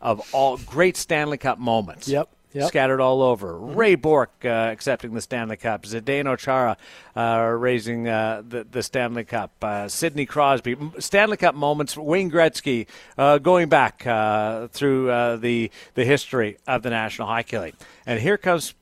[0.00, 2.08] of all great Stanley Cup moments.
[2.08, 2.68] Yep yep.
[2.68, 3.54] scattered all over.
[3.54, 3.74] Mm-hmm.
[3.74, 5.82] Ray Bourque uh, accepting the Stanley Cup.
[5.82, 6.76] Zdeno Chara
[7.16, 9.52] uh, raising uh, the, the Stanley Cup.
[9.62, 10.76] Uh, Sidney Crosby.
[10.98, 11.96] Stanley Cup moments.
[11.96, 12.86] Wayne Gretzky
[13.18, 15.06] uh, going back uh, through
[15.38, 17.74] the, the history of the National Hockey League.
[18.06, 18.74] And here comes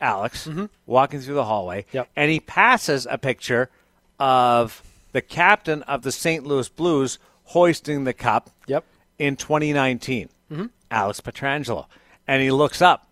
[0.00, 0.66] Alex mm-hmm.
[0.86, 2.08] walking through the hallway, yep.
[2.16, 3.70] and he passes a picture
[4.18, 6.46] of the captain of the St.
[6.46, 8.84] Louis Blues, hoisting the cup Yep.
[9.18, 10.28] in 2019,
[10.90, 11.86] Alex Pietrangelo.
[12.28, 13.05] And he looks up,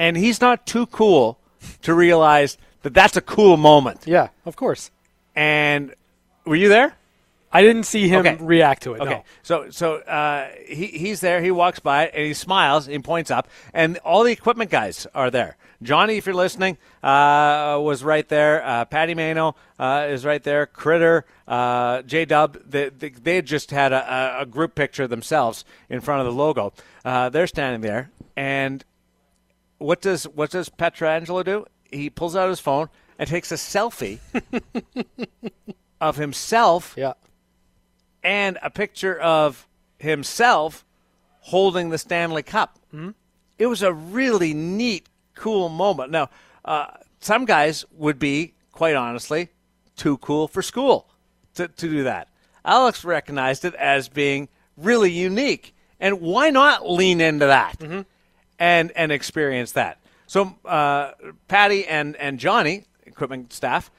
[0.00, 1.38] and he's not too cool
[1.82, 4.00] to realize that that's a cool moment.
[4.06, 4.90] Yeah, of course.
[5.36, 5.94] And
[6.44, 6.94] were you there?
[7.52, 8.36] I didn't see him Okay.
[8.40, 9.00] react to it.
[9.00, 9.24] Okay, No.
[9.42, 11.42] so so uh, he he's there.
[11.42, 12.86] He walks by and he smiles.
[12.86, 15.56] And he points up, and all the equipment guys are there.
[15.82, 18.62] Johnny, if you're listening, uh, was right there.
[18.64, 20.66] Uh, Patty Mano uh, is right there.
[20.66, 22.58] Critter, uh, J Dub.
[22.70, 24.02] They, they, they just had a,
[24.38, 26.72] a- a group picture themselves in front of the logo.
[27.04, 28.84] Uh, they're standing there, and
[29.80, 31.66] what does what does Pietrangelo do?
[31.90, 32.88] He pulls out his phone
[33.18, 34.20] and takes a selfie
[36.00, 37.14] of himself Yeah.
[38.22, 39.66] and a picture of
[39.98, 40.84] himself
[41.40, 42.78] holding the Stanley Cup.
[43.58, 46.10] It was a really neat, cool moment.
[46.10, 46.30] Now,
[46.64, 46.86] uh,
[47.20, 49.48] some guys would be, quite honestly,
[49.96, 51.10] too cool for school
[51.56, 52.28] to, to do that.
[52.64, 55.74] Alex recognized it as being really unique.
[55.98, 57.76] And why not lean into that
[58.60, 59.98] and, and experience that?
[60.28, 61.12] So, uh,
[61.48, 63.90] Patty and, and Johnny, equipment staff,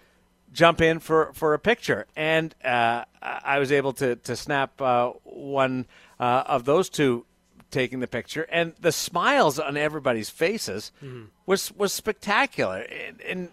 [0.53, 2.05] jump in for, for a picture.
[2.15, 5.87] And uh, I was able to, to snap uh, one
[6.19, 7.25] uh, of those two
[7.69, 8.45] taking the picture.
[8.49, 10.91] And the smiles on everybody's faces
[11.45, 12.85] was, was spectacular.
[13.07, 13.49] And, and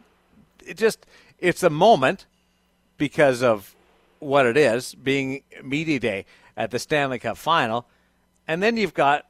[0.65, 1.07] it just,
[1.39, 2.27] it's a moment
[2.97, 3.75] because of
[4.19, 7.87] what it is, being Media Day at the Stanley Cup final.
[8.49, 9.27] And then you've got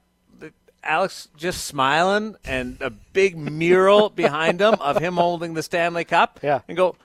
[0.83, 6.41] Alex just smiling and a big mural behind him of him holding the Stanley Cup.
[6.43, 6.61] Yeah.
[6.69, 6.97] And go,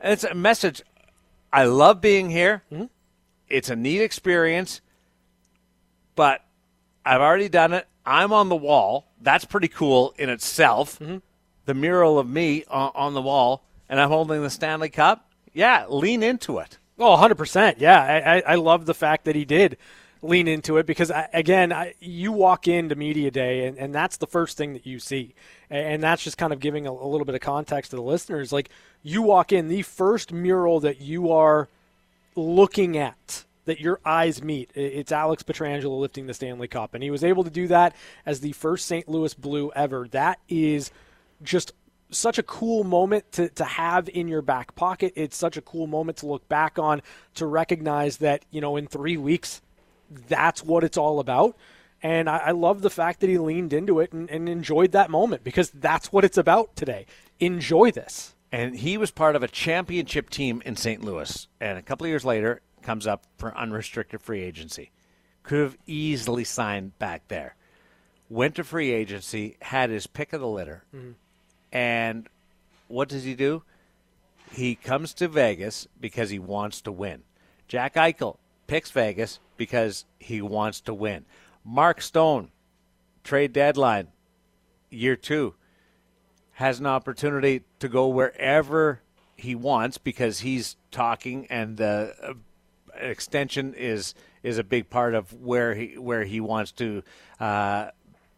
[0.00, 0.82] and it's a message.
[1.52, 2.62] I love being here.
[2.72, 2.84] Mm-hmm.
[3.48, 4.80] It's a neat experience,
[6.14, 6.44] but
[7.04, 7.86] I've already done it.
[8.04, 9.06] I'm on the wall.
[9.20, 10.98] That's pretty cool in itself.
[10.98, 11.18] Mm-hmm.
[11.64, 15.30] The mural of me on, on the wall, and I'm holding the Stanley Cup.
[15.52, 16.78] Yeah, lean into it.
[16.98, 17.76] Oh, 100%.
[17.78, 19.76] Yeah, I, I, I love the fact that he did
[20.22, 24.16] lean into it because, I, again, I, you walk into Media Day and, and that's
[24.16, 25.34] the first thing that you see.
[25.68, 28.52] And, that's just kind of giving a, a little bit of context to the listeners.
[28.52, 28.70] Like,
[29.02, 31.68] you walk in, the first mural that you are
[32.34, 36.94] looking at, that your eyes meet, it's Alex Pietrangelo lifting the Stanley Cup.
[36.94, 39.08] And he was able to do that as the first St.
[39.08, 40.06] Louis Blue ever.
[40.08, 40.92] That is
[41.42, 41.72] just
[42.10, 45.12] such a cool moment to, to have in your back pocket.
[45.16, 47.02] It's such a cool moment to look back on
[47.34, 49.60] to recognize that, you know, in three weeks,
[50.10, 51.56] that's what it's all about.
[52.02, 55.10] And I, I love the fact that he leaned into it and, and enjoyed that
[55.10, 57.06] moment because that's what it's about today.
[57.40, 58.34] Enjoy this.
[58.52, 61.02] and he was part of a championship team in St.
[61.02, 61.48] Louis.
[61.60, 64.92] And a couple of years later, comes up for unrestricted free agency.
[65.42, 67.56] Could have easily signed back there.
[68.30, 71.12] Went to free agency, had his pick of the litter, mm-hmm.
[71.72, 72.28] and
[72.88, 73.62] what does he do?
[74.52, 77.22] He comes to Vegas because he wants to win.
[77.68, 81.24] Jack Eichel picks Vegas because he wants to win.
[81.64, 82.50] Mark Stone,
[83.24, 84.08] trade deadline,
[84.90, 85.54] year two
[86.52, 89.00] has an opportunity to go wherever
[89.36, 92.32] he wants because he's talking and the uh,
[92.98, 97.02] extension is is a big part of where he where he wants to
[97.40, 97.90] uh,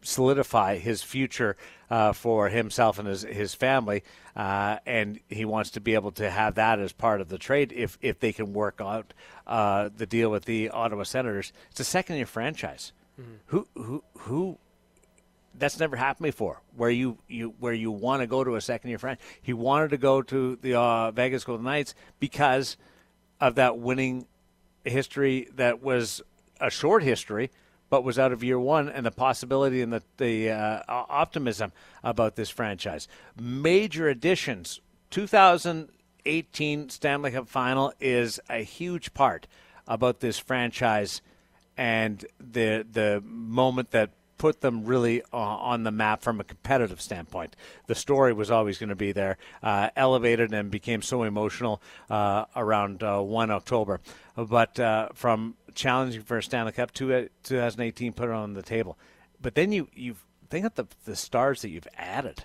[0.03, 1.57] solidify his future
[1.91, 4.03] uh, for himself and his his family,
[4.37, 7.73] uh, and he wants to be able to have that as part of the trade
[7.75, 9.13] if if they can work out
[9.47, 11.53] uh, the deal with the Ottawa Senators.
[11.71, 12.93] It's a second year franchise.
[13.47, 14.59] Who who who
[15.59, 16.61] that's never happened before.
[16.77, 19.25] Where you, you where you want to go to a second year franchise.
[19.43, 22.77] He wanted to go to the uh, Vegas Golden Knights because
[23.41, 24.27] of that winning
[24.85, 26.23] history that was
[26.61, 27.51] a short history,
[27.91, 31.73] but was out of year one, and the possibility and the the uh, optimism
[32.03, 33.09] about this franchise.
[33.41, 34.81] Major additions.
[35.11, 39.47] 2018 Stanley Cup Final is a huge part
[39.87, 41.23] about this franchise
[41.77, 47.01] and the the moment that put them really uh, on the map from a competitive
[47.01, 47.57] standpoint.
[47.87, 52.45] The story was always going to be there, uh, elevated and became so emotional uh,
[52.57, 54.01] around uh, 1 October.
[54.37, 58.63] But uh, from challenging for a Stanley Cup to uh, 2018, put it on the
[58.63, 58.99] table.
[59.41, 60.17] But then you you
[60.51, 62.45] think of the the stars that you've added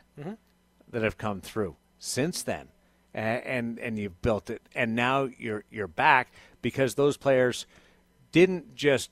[0.91, 2.69] that have come through since then,
[3.13, 7.65] and, and and you've built it, and now you're you're back because those players
[8.31, 9.09] didn't just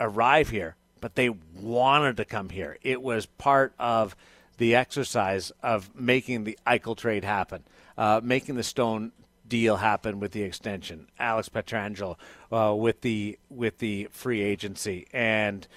[0.00, 2.76] arrive here, but they wanted to come here.
[2.82, 4.16] It was part of
[4.58, 7.64] the exercise of making the Eichel trade happen,
[7.96, 9.12] uh, making the Stone
[9.50, 12.16] deal happen with the extension, Alex Pietrangelo
[12.50, 15.68] uh, with the with the free agency, and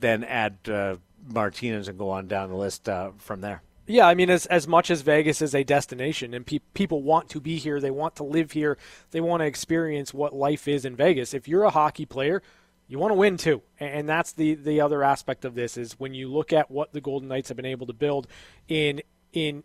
[0.00, 3.62] then add uh, Martinez and go on down the list uh, from there.
[3.86, 7.28] Yeah, I mean, as as much as Vegas is a destination and pe- people want
[7.28, 8.78] to be here, they want to live here,
[9.10, 11.34] they want to experience what life is in Vegas.
[11.34, 12.42] If you're a hockey player,
[12.88, 16.14] you want to win too, and that's the the other aspect of this is when
[16.14, 18.26] you look at what the Golden Knights have been able to build
[18.68, 19.02] in
[19.34, 19.64] in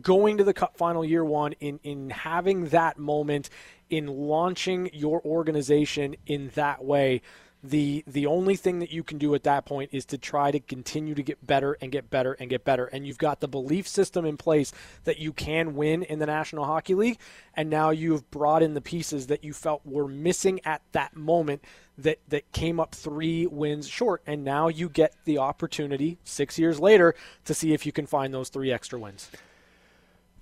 [0.00, 3.50] going to the Cup final year one, in in having that moment,
[3.88, 7.22] in launching your organization in that way
[7.62, 10.60] the the only thing that you can do at that point is to try to
[10.60, 12.86] continue to get better and get better and get better.
[12.86, 14.72] And you've got the belief system in place
[15.04, 17.18] that you can win in the National Hockey League.
[17.54, 21.62] And now you've brought in the pieces that you felt were missing at that moment
[21.98, 24.22] that that came up 3 wins short.
[24.26, 28.32] And now you get the opportunity 6 years later to see if you can find
[28.32, 29.30] those 3 extra wins.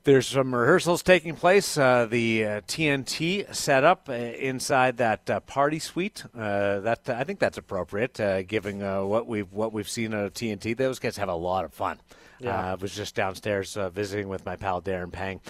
[0.05, 1.77] There's some rehearsals taking place.
[1.77, 6.25] Uh, the uh, TNT setup uh, inside that uh, party suite.
[6.35, 10.77] Uh, that I think that's appropriate, uh, given what we've what we've seen at TNT.
[10.77, 11.99] Those guys have a lot of fun.
[12.39, 12.73] Yeah.
[12.73, 15.41] I was just downstairs visiting with my pal Darren Pang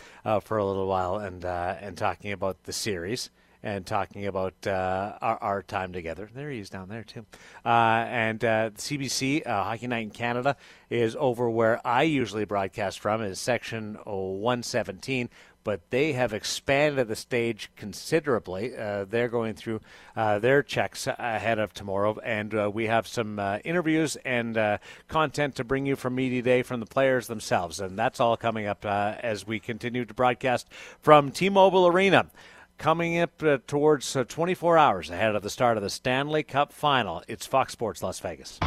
[0.42, 3.30] for a little while and and talking about the series
[3.68, 6.30] and talking about uh, our, our, time together.
[6.34, 7.26] There he is down there, too.
[7.64, 10.56] Uh, and uh, CBC, uh, Hockey Night in Canada,
[10.88, 15.28] is over where I usually broadcast from, is section 117.
[15.64, 18.74] But they have expanded the stage considerably.
[18.74, 19.82] Uh, they're going through
[20.16, 24.78] uh, their checks ahead of tomorrow, and we have some interviews and
[25.08, 27.80] content to bring you from Media Day from the players themselves.
[27.80, 30.68] And that's all coming up as we continue to broadcast
[31.02, 32.30] from T Mobile Arena
[32.78, 36.72] coming up uh, towards uh, 24 hours ahead of the start of the Stanley Cup
[36.72, 37.22] final.
[37.28, 38.58] It's Fox Sports Las Vegas.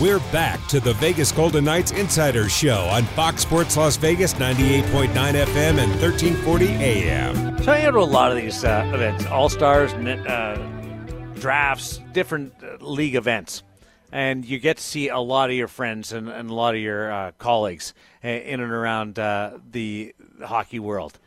[0.00, 5.08] We're back to the Vegas Golden Knights Insider Show on Fox Sports Las Vegas 98.9
[5.12, 7.62] FM and 1340 AM.
[7.62, 10.56] So, you know, a lot of these uh, events, All Stars, uh,
[11.34, 13.62] drafts, different uh, league events.
[14.10, 16.80] And you get to see a lot of your friends and, and a lot of
[16.80, 21.18] your uh, colleagues in and around the hockey world.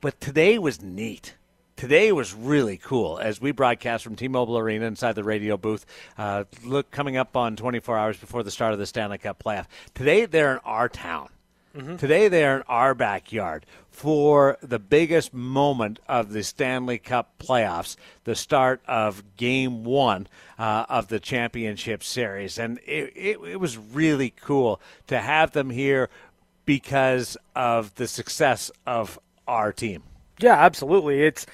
[0.00, 1.34] But today was neat
[1.80, 5.86] today was really cool as we broadcast from T-Mobile Arena inside the radio booth.
[6.18, 9.64] Uh, look, coming up on 24 hours before the start of the Stanley Cup playoff.
[9.94, 11.30] Today they're in our town.
[11.74, 11.96] Mm-hmm.
[11.96, 18.34] Today they're in our backyard for the biggest moment of the Stanley Cup playoffs, the
[18.34, 20.26] start of Game One
[20.58, 25.70] uh, of the championship series, and it, it, it was really cool to have them
[25.70, 26.10] here
[26.66, 30.02] because of the success of our team.
[30.40, 31.22] Yeah, absolutely.
[31.22, 31.46] It's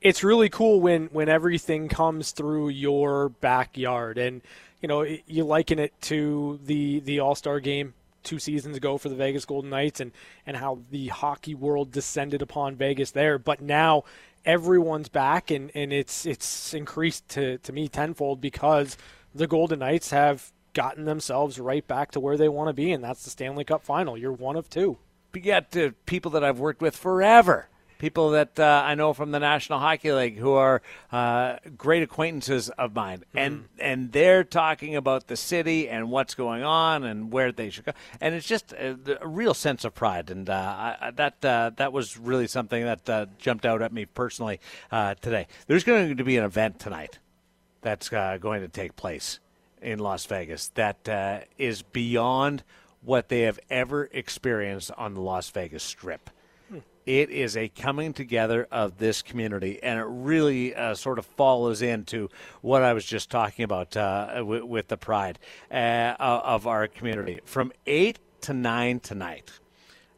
[0.00, 4.42] it's really cool when when everything comes through your backyard, and
[4.80, 9.08] you know you liken it to the the All Star game two seasons ago for
[9.08, 10.12] the Vegas Golden Knights, and
[10.46, 13.38] and how the hockey world descended upon Vegas there.
[13.38, 14.04] But now
[14.44, 18.98] everyone's back, and and it's it's increased to to me tenfold because
[19.34, 23.02] the Golden Knights have gotten themselves right back to where they want to be, and
[23.02, 24.18] that's the Stanley Cup final.
[24.18, 24.98] You're one of two.
[25.32, 29.30] We got uh, people that I've worked with forever people that uh, I know from
[29.30, 33.38] the National Hockey League who are uh, great acquaintances of mine, mm-hmm.
[33.38, 37.84] and and they're talking about the city and what's going on and where they should
[37.84, 41.70] go, and it's just a, a real sense of pride, and uh, I, that uh,
[41.76, 45.46] that was really something that uh, jumped out at me personally uh, today.
[45.66, 47.18] There's going to be an event tonight
[47.82, 49.40] that's going to take place
[49.82, 52.62] in Las Vegas that is beyond
[53.02, 56.30] what they have ever experienced on the Las Vegas Strip.
[57.06, 61.82] It is a coming together of this community, and it really uh, sort of follows
[61.82, 62.30] into
[62.62, 65.38] what I was just talking about uh, w- with the pride
[65.70, 67.40] uh, of our community.
[67.44, 69.50] From 8 to 9 tonight,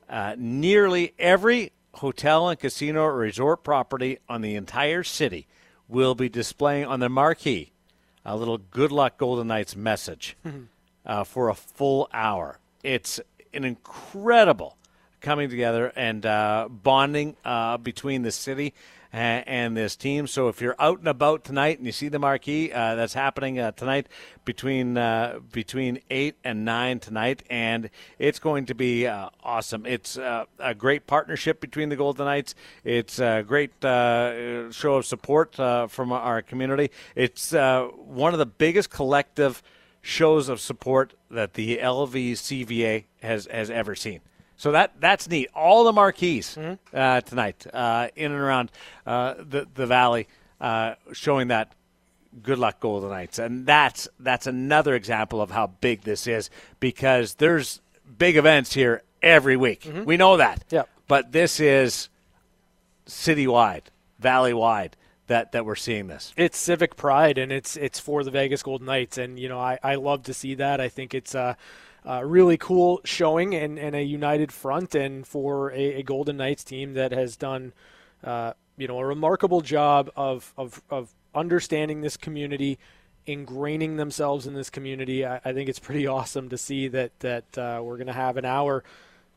[0.08, 5.46] uh, nearly every hotel and casino or resort property on the entire city
[5.88, 7.72] will be displaying on their marquee
[8.26, 10.36] a little good luck Golden Knights message
[11.06, 12.58] uh, for a full hour.
[12.82, 13.20] It's
[13.54, 14.76] an incredible
[15.26, 18.72] coming together and uh, bonding uh, between the city
[19.12, 20.28] and, this team.
[20.28, 23.58] So if you're out and about tonight and you see the marquee, uh, that's happening
[23.58, 24.06] uh, tonight
[24.44, 29.84] between uh, between eight and nine tonight, and it's going to be uh, awesome.
[29.84, 32.54] It's a great partnership between the Golden Knights.
[32.84, 36.92] It's a great show of support from our community.
[37.16, 39.60] It's one of the biggest collective
[40.02, 44.20] shows of support that the LVCVA has has ever seen.
[44.56, 45.48] So that that's neat.
[45.54, 46.74] All the marquees mm-hmm.
[46.96, 48.70] uh, tonight uh, in and around
[49.06, 50.28] uh, the the valley,
[50.60, 51.72] uh, showing that
[52.42, 56.50] good luck Golden Knights, and that's that's another example of how big this is
[56.80, 57.80] because there's
[58.18, 59.82] big events here every week.
[59.82, 60.04] Mm-hmm.
[60.04, 60.64] We know that.
[60.70, 60.88] Yep.
[61.08, 62.08] But this is
[63.06, 63.82] citywide,
[64.18, 64.96] valley wide
[65.26, 66.32] that that we're seeing this.
[66.36, 69.78] It's civic pride, and it's it's for the Vegas Golden Knights, and you know I
[69.82, 70.80] I love to see that.
[70.80, 71.54] I think it's uh
[72.06, 76.64] uh, really cool showing and, and a united front, and for a, a Golden Knights
[76.64, 77.72] team that has done,
[78.22, 82.78] uh, you know, a remarkable job of, of, of understanding this community,
[83.26, 85.26] ingraining themselves in this community.
[85.26, 88.36] I, I think it's pretty awesome to see that that uh, we're going to have
[88.36, 88.84] an hour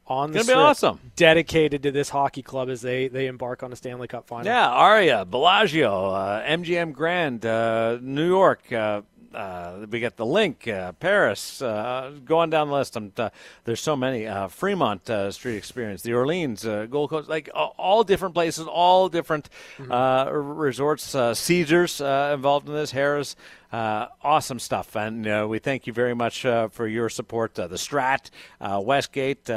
[0.10, 1.00] on the be awesome.
[1.16, 4.46] dedicated to this hockey club as they they embark on a Stanley Cup final.
[4.46, 8.72] Yeah, Aria, Bellagio, uh, MGM Grand, uh, New York.
[8.72, 9.02] Uh,
[9.34, 12.98] uh, we get the LINQ, uh, Paris, uh, going down the list.
[12.98, 13.30] Um, uh,
[13.64, 14.28] there's so many.
[14.28, 18.68] Uh, Fremont uh, Street Experience, the Orleans, uh, Gold Coast, like all, all different places,
[18.68, 19.50] all different
[19.90, 21.14] uh, resorts.
[21.16, 23.36] Uh, Caesars uh, involved in this, Harrah's.
[23.72, 27.60] Uh, awesome stuff, and uh, we thank you very much uh, for your support.
[27.60, 29.54] Uh, the Strat, uh, Westgate, uh,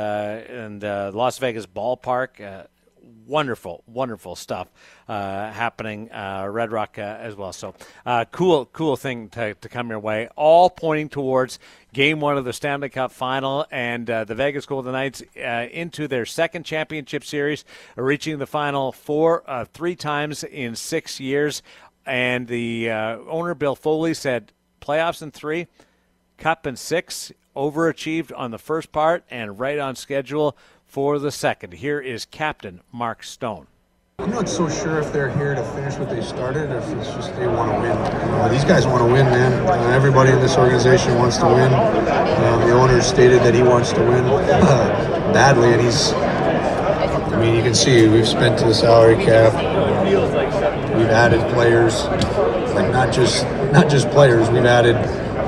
[0.50, 2.66] and uh, Las Vegas Ballpark.
[3.26, 4.68] Wonderful, wonderful stuff
[5.08, 6.10] uh, happening.
[6.10, 7.52] Uh, Red Rock uh, as well.
[7.52, 10.28] So uh, cool, cool thing to, to come your way.
[10.34, 11.58] All pointing towards
[11.92, 16.08] Game One of the Stanley Cup Final and uh, the Vegas Golden Knights uh, into
[16.08, 17.64] their second championship series,
[17.96, 21.62] reaching the final four, three times in six years.
[22.04, 25.68] And the owner Bill Foley said, "Playoffs in three,
[26.38, 30.56] Cup in six, overachieved on the first part and right on schedule."
[30.93, 33.66] For the second, here is Captain Mark Stone.
[34.18, 37.09] I'm not so sure if they're here to finish what they started or if it's
[37.14, 37.93] just they want to win.
[37.93, 39.66] Uh, these guys want to win, man.
[39.66, 41.72] Uh, everybody in this organization wants to win.
[41.72, 44.22] Um, the owner stated that he wants to win
[45.32, 46.12] badly, and he's.
[46.12, 49.55] I mean, you can see we've spent to the salary cap.
[50.95, 52.05] We've added players,
[52.74, 54.51] like not just not just players.
[54.51, 54.97] We've added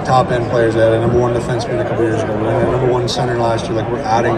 [0.07, 0.75] top end players.
[0.75, 2.35] We had a number one defenseman a couple years ago.
[2.39, 3.75] We had a number one center last year.
[3.75, 4.37] Like we're adding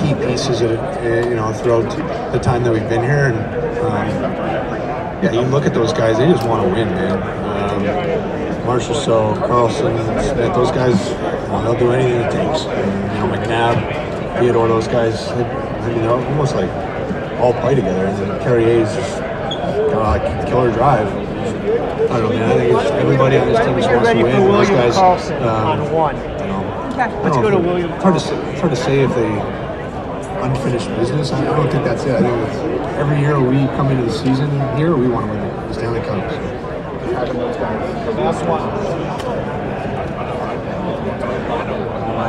[0.00, 1.88] key pieces, of, uh, you know, throughout
[2.32, 3.26] the time that we've been here.
[3.26, 3.38] And
[3.80, 7.22] um, yeah, you look at those guys; they just want to win, man.
[7.22, 12.64] Um, Marshall, so Karlsson, Smith, those guys, you know, they'll do anything it takes.
[12.66, 15.28] And, you know, McNabb, Theodore, those guys.
[15.28, 16.70] I mean, they're almost like
[17.40, 18.06] all play together.
[18.06, 21.08] And then Carrier is just kind of like killer drive.
[21.08, 22.50] I don't know, man.
[22.50, 24.52] I think it's everybody on this team just wants to win.
[24.52, 26.16] Those guys, um, one.
[26.16, 26.31] you know,
[27.02, 27.22] Okay.
[27.24, 27.90] Let's go to William.
[27.90, 29.40] It's hard to say, it's hard to say if they
[30.42, 31.32] unfinished business.
[31.32, 32.14] I don't think that's it.
[32.14, 32.58] I think it's,
[32.96, 36.30] every year we come into the season here, we want to win the Stanley Cup.
[36.30, 36.38] So.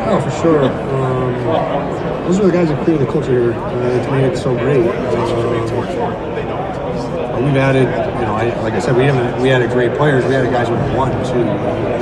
[0.05, 0.65] Oh, for sure.
[0.65, 1.33] Um,
[2.25, 3.53] those are the guys that created the culture here.
[3.53, 4.87] Uh, it's made it so great.
[7.29, 7.87] Um, we've added,
[8.19, 9.39] you know, I, like I said, we haven't.
[9.39, 10.25] We added great players.
[10.25, 11.45] We added guys who won too.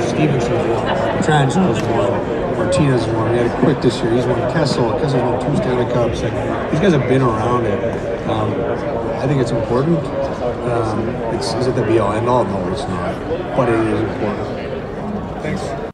[0.08, 0.86] Stephenson's won.
[1.22, 2.31] Trangilo's won.
[2.72, 3.32] Martinez won.
[3.32, 4.12] We had a quick this year.
[4.12, 4.38] He's won.
[4.50, 4.92] Kessel.
[4.92, 6.22] Kessel's won two Stanley Cups.
[6.22, 8.28] Like, these guys have been around it.
[8.28, 8.50] Um,
[9.20, 9.98] I think it's important.
[9.98, 12.44] Um, it's, is it the be all end all?
[12.44, 13.56] No, it's not.
[13.56, 15.42] But it is important.
[15.42, 15.92] Thanks.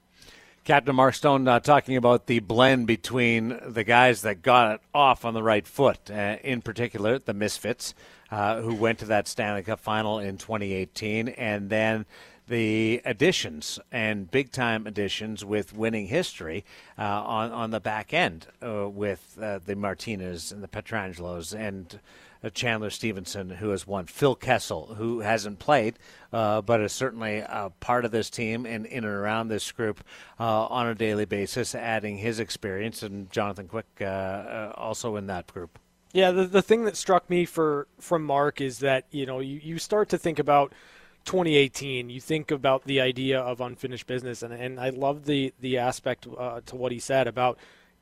[0.62, 5.24] Captain Mark Stone uh, talking about the blend between the guys that got it off
[5.24, 7.92] on the right foot, uh, in particular the Misfits,
[8.30, 12.06] uh, who went to that Stanley Cup final in 2018, and then
[12.48, 16.64] the additions and big time additions with winning history
[16.98, 22.00] uh, on, on the back end uh, with uh, the Martinez and the Pietrangelos and
[22.42, 25.98] uh, Chandler Stephenson, who has won, Phil Kessel, who hasn't played,
[26.32, 30.02] uh, but is certainly a part of this team and in and around this group
[30.38, 35.78] uh, on a daily basis, adding his experience, and Jonathan Quick also in that group.
[36.12, 39.60] Yeah, the, the thing that struck me for from Mark is that you know you,
[39.62, 40.72] you start to think about
[41.28, 42.08] 2018.
[42.08, 46.26] You think about the idea of unfinished business, and, and I love the the aspect
[46.26, 47.58] uh, to what he said about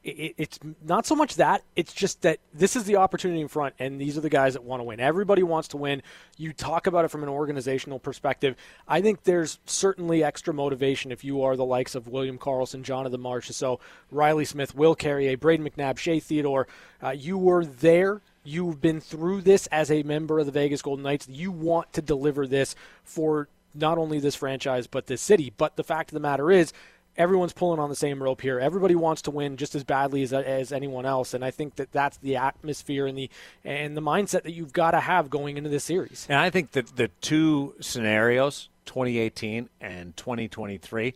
[0.06, 3.74] it, it's not so much that it's just that this is the opportunity in front,
[3.80, 5.00] and these are the guys that want to win.
[5.00, 6.02] Everybody wants to win.
[6.36, 8.54] You talk about it from an organizational perspective.
[8.86, 13.20] I think there's certainly extra motivation if you are the likes of William Karlsson, Jonathan
[13.20, 13.80] Marsh, so
[14.12, 16.68] Reilly Smith, Will Carrier, Brayden McNabb, Shea Theodore.
[17.02, 21.02] Uh, you were there You've been through this as a member of the Vegas Golden
[21.02, 21.28] Knights.
[21.28, 25.52] You want to deliver this for not only this franchise, but this city.
[25.56, 26.72] But the fact of the matter is,
[27.16, 28.58] everyone's pulling on the same rope here.
[28.58, 31.92] Everybody wants to win just as badly as, as anyone else, and I think that
[31.92, 33.30] that's the atmosphere and the
[33.64, 36.26] and the mindset that you've got to have going into this series.
[36.28, 41.14] And I think that the two scenarios, 2018 and 2023,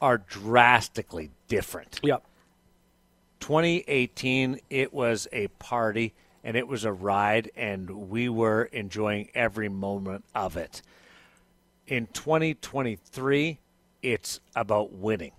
[0.00, 2.00] are drastically different.
[2.02, 2.24] Yep.
[3.40, 9.68] 2018, it was a party and it was a ride, and we were enjoying every
[9.68, 10.82] moment of it.
[11.86, 13.58] In 2023,
[14.02, 15.32] it's about winning,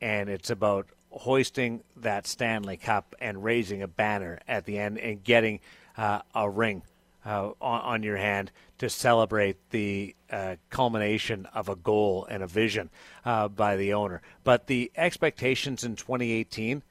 [0.00, 5.22] and it's about hoisting that Stanley Cup and raising a banner at the end and
[5.22, 5.60] getting
[5.96, 6.82] uh, a ring
[7.24, 12.46] uh, on, on, your hand to celebrate the uh, culmination of a goal and a
[12.46, 12.88] vision
[13.24, 14.22] uh, by the owner.
[14.44, 16.82] But the expectations in 2018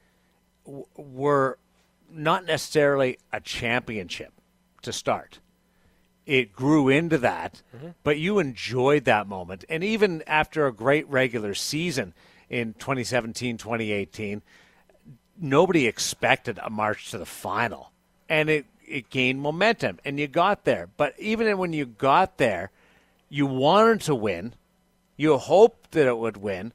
[0.66, 1.58] w- were
[2.12, 4.32] not necessarily a championship
[4.82, 5.40] to start.
[6.26, 7.88] It grew into that, mm-hmm.
[8.02, 9.64] but you enjoyed that moment.
[9.68, 12.14] And even after a great regular season
[12.48, 14.42] in 2017 2018,
[15.40, 17.90] nobody expected a march to the final.
[18.28, 20.88] And it it gained momentum and you got there.
[20.96, 22.70] But even when you got there,
[23.28, 24.54] you wanted to win.
[25.16, 26.72] You hoped that it would win,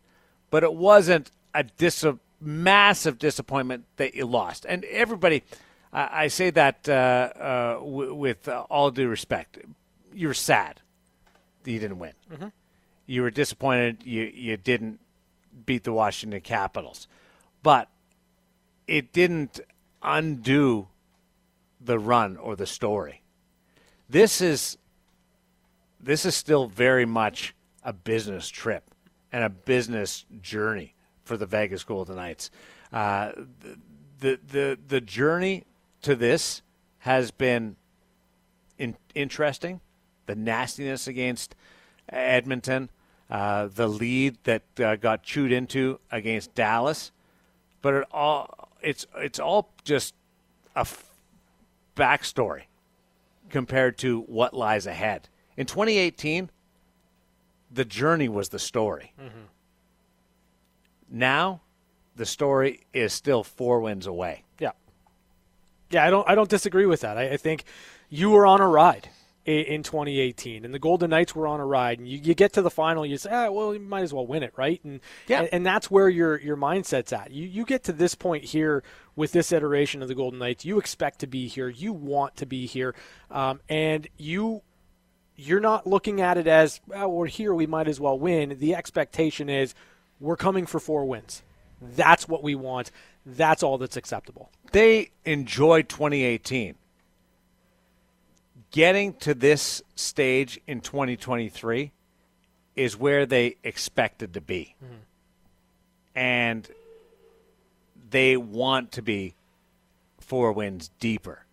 [0.49, 2.05] but it wasn't a dis-
[2.39, 4.65] massive disappointment that you lost.
[4.67, 5.43] And everybody,
[5.91, 9.59] I, I say that uh, uh, w- with uh, all due respect,
[10.13, 10.81] you were sad
[11.63, 12.13] that you didn't win.
[12.31, 12.47] Mm-hmm.
[13.07, 14.99] You were disappointed you, you didn't
[15.65, 17.07] beat the Washington Capitals.
[17.63, 17.89] But
[18.88, 19.59] it didn't
[20.01, 20.88] undo
[21.81, 23.21] the run or the story.
[24.09, 24.77] This is
[25.99, 28.91] this is still very much a business trip
[29.31, 30.95] and a business journey
[31.26, 32.49] for the Vegas Golden Knights.
[32.93, 33.32] Uh,
[34.19, 35.65] the, the the journey
[36.01, 36.61] to this
[36.99, 37.76] has been
[38.78, 39.82] in, interesting.
[40.28, 41.55] The nastiness against
[42.09, 42.89] Edmonton,
[43.30, 47.11] uh, the lead that uh, got chewed into against Dallas,
[47.82, 50.13] but it all it's it's all just
[50.76, 50.88] a
[51.95, 52.63] backstory
[53.49, 55.30] compared to what lies ahead.
[55.57, 56.49] In 2018,
[57.71, 59.13] the journey was the story.
[59.19, 59.45] Mm-hmm.
[61.10, 61.62] Now,
[62.16, 64.43] the story is still four wins away.
[64.60, 64.72] Yeah,
[65.89, 67.18] yeah, I don't, I don't disagree with that.
[67.18, 67.64] I, I think
[68.10, 69.10] you were on a ride
[69.45, 71.99] in 2018, and the Golden Knights were on a ride.
[71.99, 74.26] And you, you get to the final, you say, ah, well, you might as well
[74.26, 74.84] win it, right?
[74.84, 75.41] And yeah.
[75.41, 77.32] and, and, that's where your your mindset's at.
[77.32, 78.84] You you get to this point here
[79.16, 82.45] with this iteration of the Golden Knights, you expect to be here, you want to
[82.45, 82.95] be here,
[83.30, 84.62] um, and you
[85.36, 88.58] you're not looking at it as well, we're here, we might as well win.
[88.60, 89.76] The expectation is
[90.20, 91.41] we're coming for four wins.
[91.82, 92.91] That's what we want.
[93.26, 94.49] That's all that's acceptable.
[94.72, 96.76] They enjoyed 2018
[98.76, 101.93] getting to this stage in 2023
[102.76, 104.76] is where they expected to be.
[104.84, 104.95] Mm-hmm.
[106.13, 106.68] And
[108.09, 109.34] they want to be
[110.20, 111.45] four wins deeper.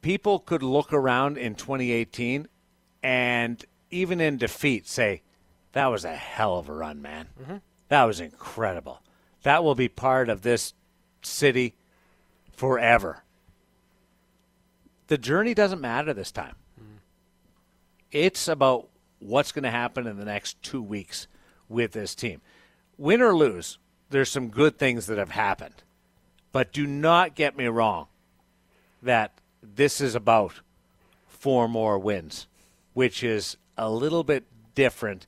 [0.00, 2.46] People could look around in 2018
[3.02, 5.22] and even in defeat say,
[5.72, 7.28] that was a hell of a run, man.
[7.40, 7.56] Mm-hmm.
[7.88, 9.02] That was incredible.
[9.42, 10.74] That will be part of this
[11.22, 11.74] city
[12.52, 13.22] forever
[15.08, 16.56] the journey doesn't matter this time.
[16.80, 16.98] Mm.
[18.10, 18.88] It's about
[19.18, 21.26] what's going to happen in the next two weeks
[21.68, 22.40] with this team.
[22.98, 23.78] Win or lose,
[24.10, 25.82] there's some good things that have happened.
[26.52, 28.06] But do not get me wrong
[29.02, 30.60] that this is about
[31.26, 32.46] four more wins,
[32.94, 34.44] which is a little bit
[34.74, 35.26] different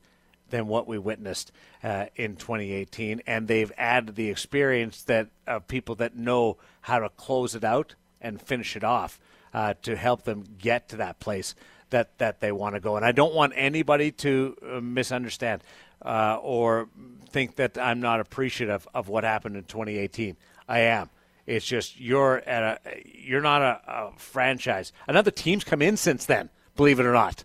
[0.50, 3.22] than what we witnessed uh, in 2018.
[3.26, 7.94] And they've added the experience that of people that know how to close it out
[8.20, 9.20] and finish it off
[9.54, 11.54] uh, to help them get to that place
[11.90, 12.96] that, that they want to go.
[12.96, 15.62] And I don't want anybody to uh, misunderstand
[16.02, 16.88] uh, or
[17.30, 20.36] think that I'm not appreciative of what happened in 2018.
[20.68, 21.10] I am.
[21.46, 24.92] It's just you're at a you're not a, a franchise.
[25.06, 27.44] Another team's come in since then, believe it or not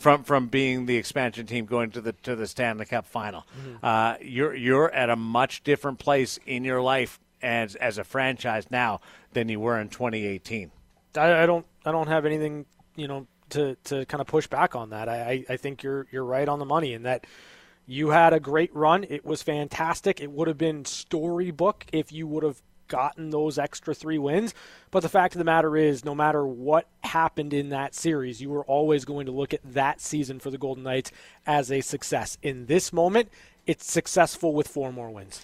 [0.00, 3.46] from from being the expansion team going to the to the Stanley Cup final.
[3.58, 3.84] Mm-hmm.
[3.84, 8.70] Uh, you're you're at a much different place in your life as as a franchise
[8.70, 9.00] now
[9.32, 10.70] than you were in 2018.
[11.16, 14.74] I, I don't I don't have anything you know to, to kind of push back
[14.74, 15.08] on that.
[15.08, 17.26] I, I think you're you're right on the money in that
[17.86, 19.04] you had a great run.
[19.08, 20.20] It was fantastic.
[20.20, 24.52] It would have been storybook if you would have gotten those extra three wins.
[24.90, 28.50] But the fact of the matter is, no matter what happened in that series, you
[28.50, 31.10] were always going to look at that season for the Golden Knights
[31.46, 32.36] as a success.
[32.42, 33.30] In this moment,
[33.66, 35.40] it's successful with four more wins.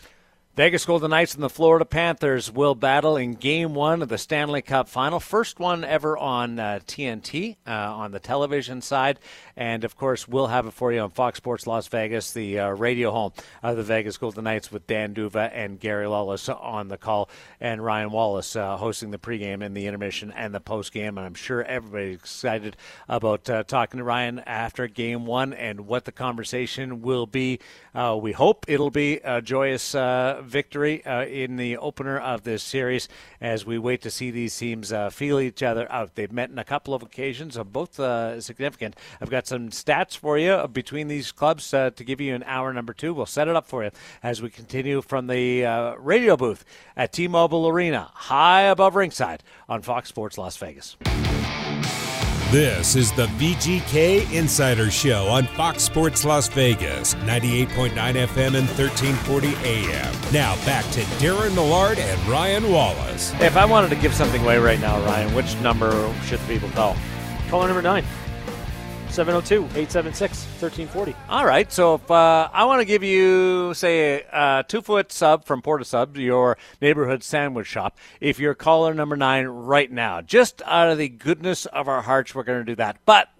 [0.56, 4.62] Vegas Golden Knights and the Florida Panthers will battle in Game One of the Stanley
[4.62, 9.20] Cup Final, first one ever on uh, TNT uh, on the television side,
[9.54, 12.70] and of course we'll have it for you on Fox Sports Las Vegas, the uh,
[12.70, 13.32] radio home
[13.62, 17.28] of the Vegas Golden Knights, with Dan D'Uva and Gary Lawless on the call,
[17.60, 21.08] and Ryan Wallace uh, hosting the pregame and the intermission and the postgame.
[21.08, 22.78] And I'm sure everybody's excited
[23.10, 27.58] about uh, talking to Ryan after Game One and what the conversation will be.
[27.94, 29.94] Uh, we hope it'll be a joyous
[30.46, 33.08] victory uh, in the opener of this series
[33.40, 36.14] as we wait to see these teams uh, feel each other out.
[36.14, 38.96] They've met in a couple of occasions, both uh, significant.
[39.20, 42.72] I've got some stats for you between these clubs uh, to give you an hour
[42.72, 43.14] number two.
[43.14, 43.90] We'll set it up for you
[44.22, 46.64] as we continue from the uh, radio booth
[46.96, 50.96] at T Mobile Arena, high above ringside on Fox Sports Las Vegas.
[52.52, 59.48] This is the VGK Insider Show on Fox Sports Las Vegas, 98.9 FM and 1340
[59.64, 60.14] AM.
[60.32, 63.32] Now back to Darren Millard and Ryan Wallace.
[63.40, 65.90] If I wanted to give something away right now, Ryan, which number
[66.22, 66.96] should the people call?
[67.48, 68.04] Caller number nine.
[69.16, 71.16] 702 876 1340.
[71.30, 71.72] All right.
[71.72, 75.86] So if uh, I want to give you, say, a two foot sub from Porta
[75.86, 80.98] Sub, your neighborhood sandwich shop, if you're caller number nine right now, just out of
[80.98, 82.98] the goodness of our hearts, we're going to do that.
[83.06, 83.30] But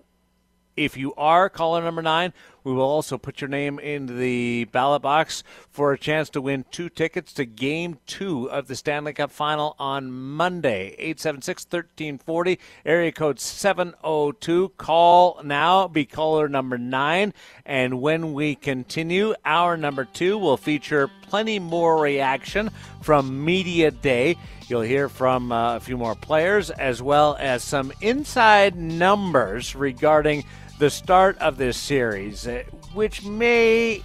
[0.79, 2.33] if you are caller number nine,
[2.67, 6.65] we will also put your name in the ballot box for a chance to win
[6.73, 10.97] two tickets to game two of the Stanley Cup final on Monday.
[10.99, 14.71] 876 1340, area code 702.
[14.71, 17.33] Call now, be caller number nine.
[17.65, 24.37] And when we continue, hour number two will feature plenty more reaction from Media Day.
[24.67, 30.45] You'll hear from uh, a few more players as well as some inside numbers regarding
[30.79, 32.63] the start of this series, uh,
[32.93, 34.03] which may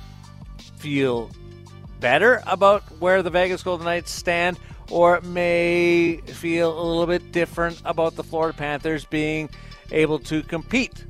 [0.78, 1.30] feel
[2.00, 4.58] better about where the Vegas Golden Knights stand,
[4.90, 9.50] or may feel a little bit different about the Florida Panthers being
[9.92, 11.06] able to compete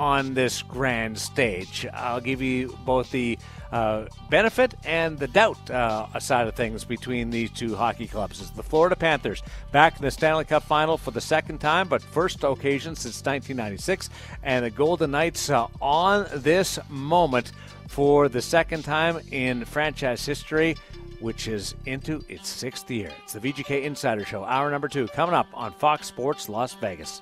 [0.00, 1.86] on this grand stage.
[1.92, 3.38] I'll give you both the
[3.70, 8.40] uh, benefit and the doubt uh, side of things between these two hockey clubs.
[8.40, 9.42] Is the Florida Panthers
[9.72, 14.08] back in the Stanley Cup final for the second time, but first occasion since 1996,
[14.42, 17.52] and the Golden Knights uh, on this moment
[17.86, 20.76] for the second time in franchise history.
[21.20, 23.12] Which is into its sixth year.
[23.24, 27.20] It's the VGK Insider Show, hour number two, coming up on Fox Sports Las Vegas.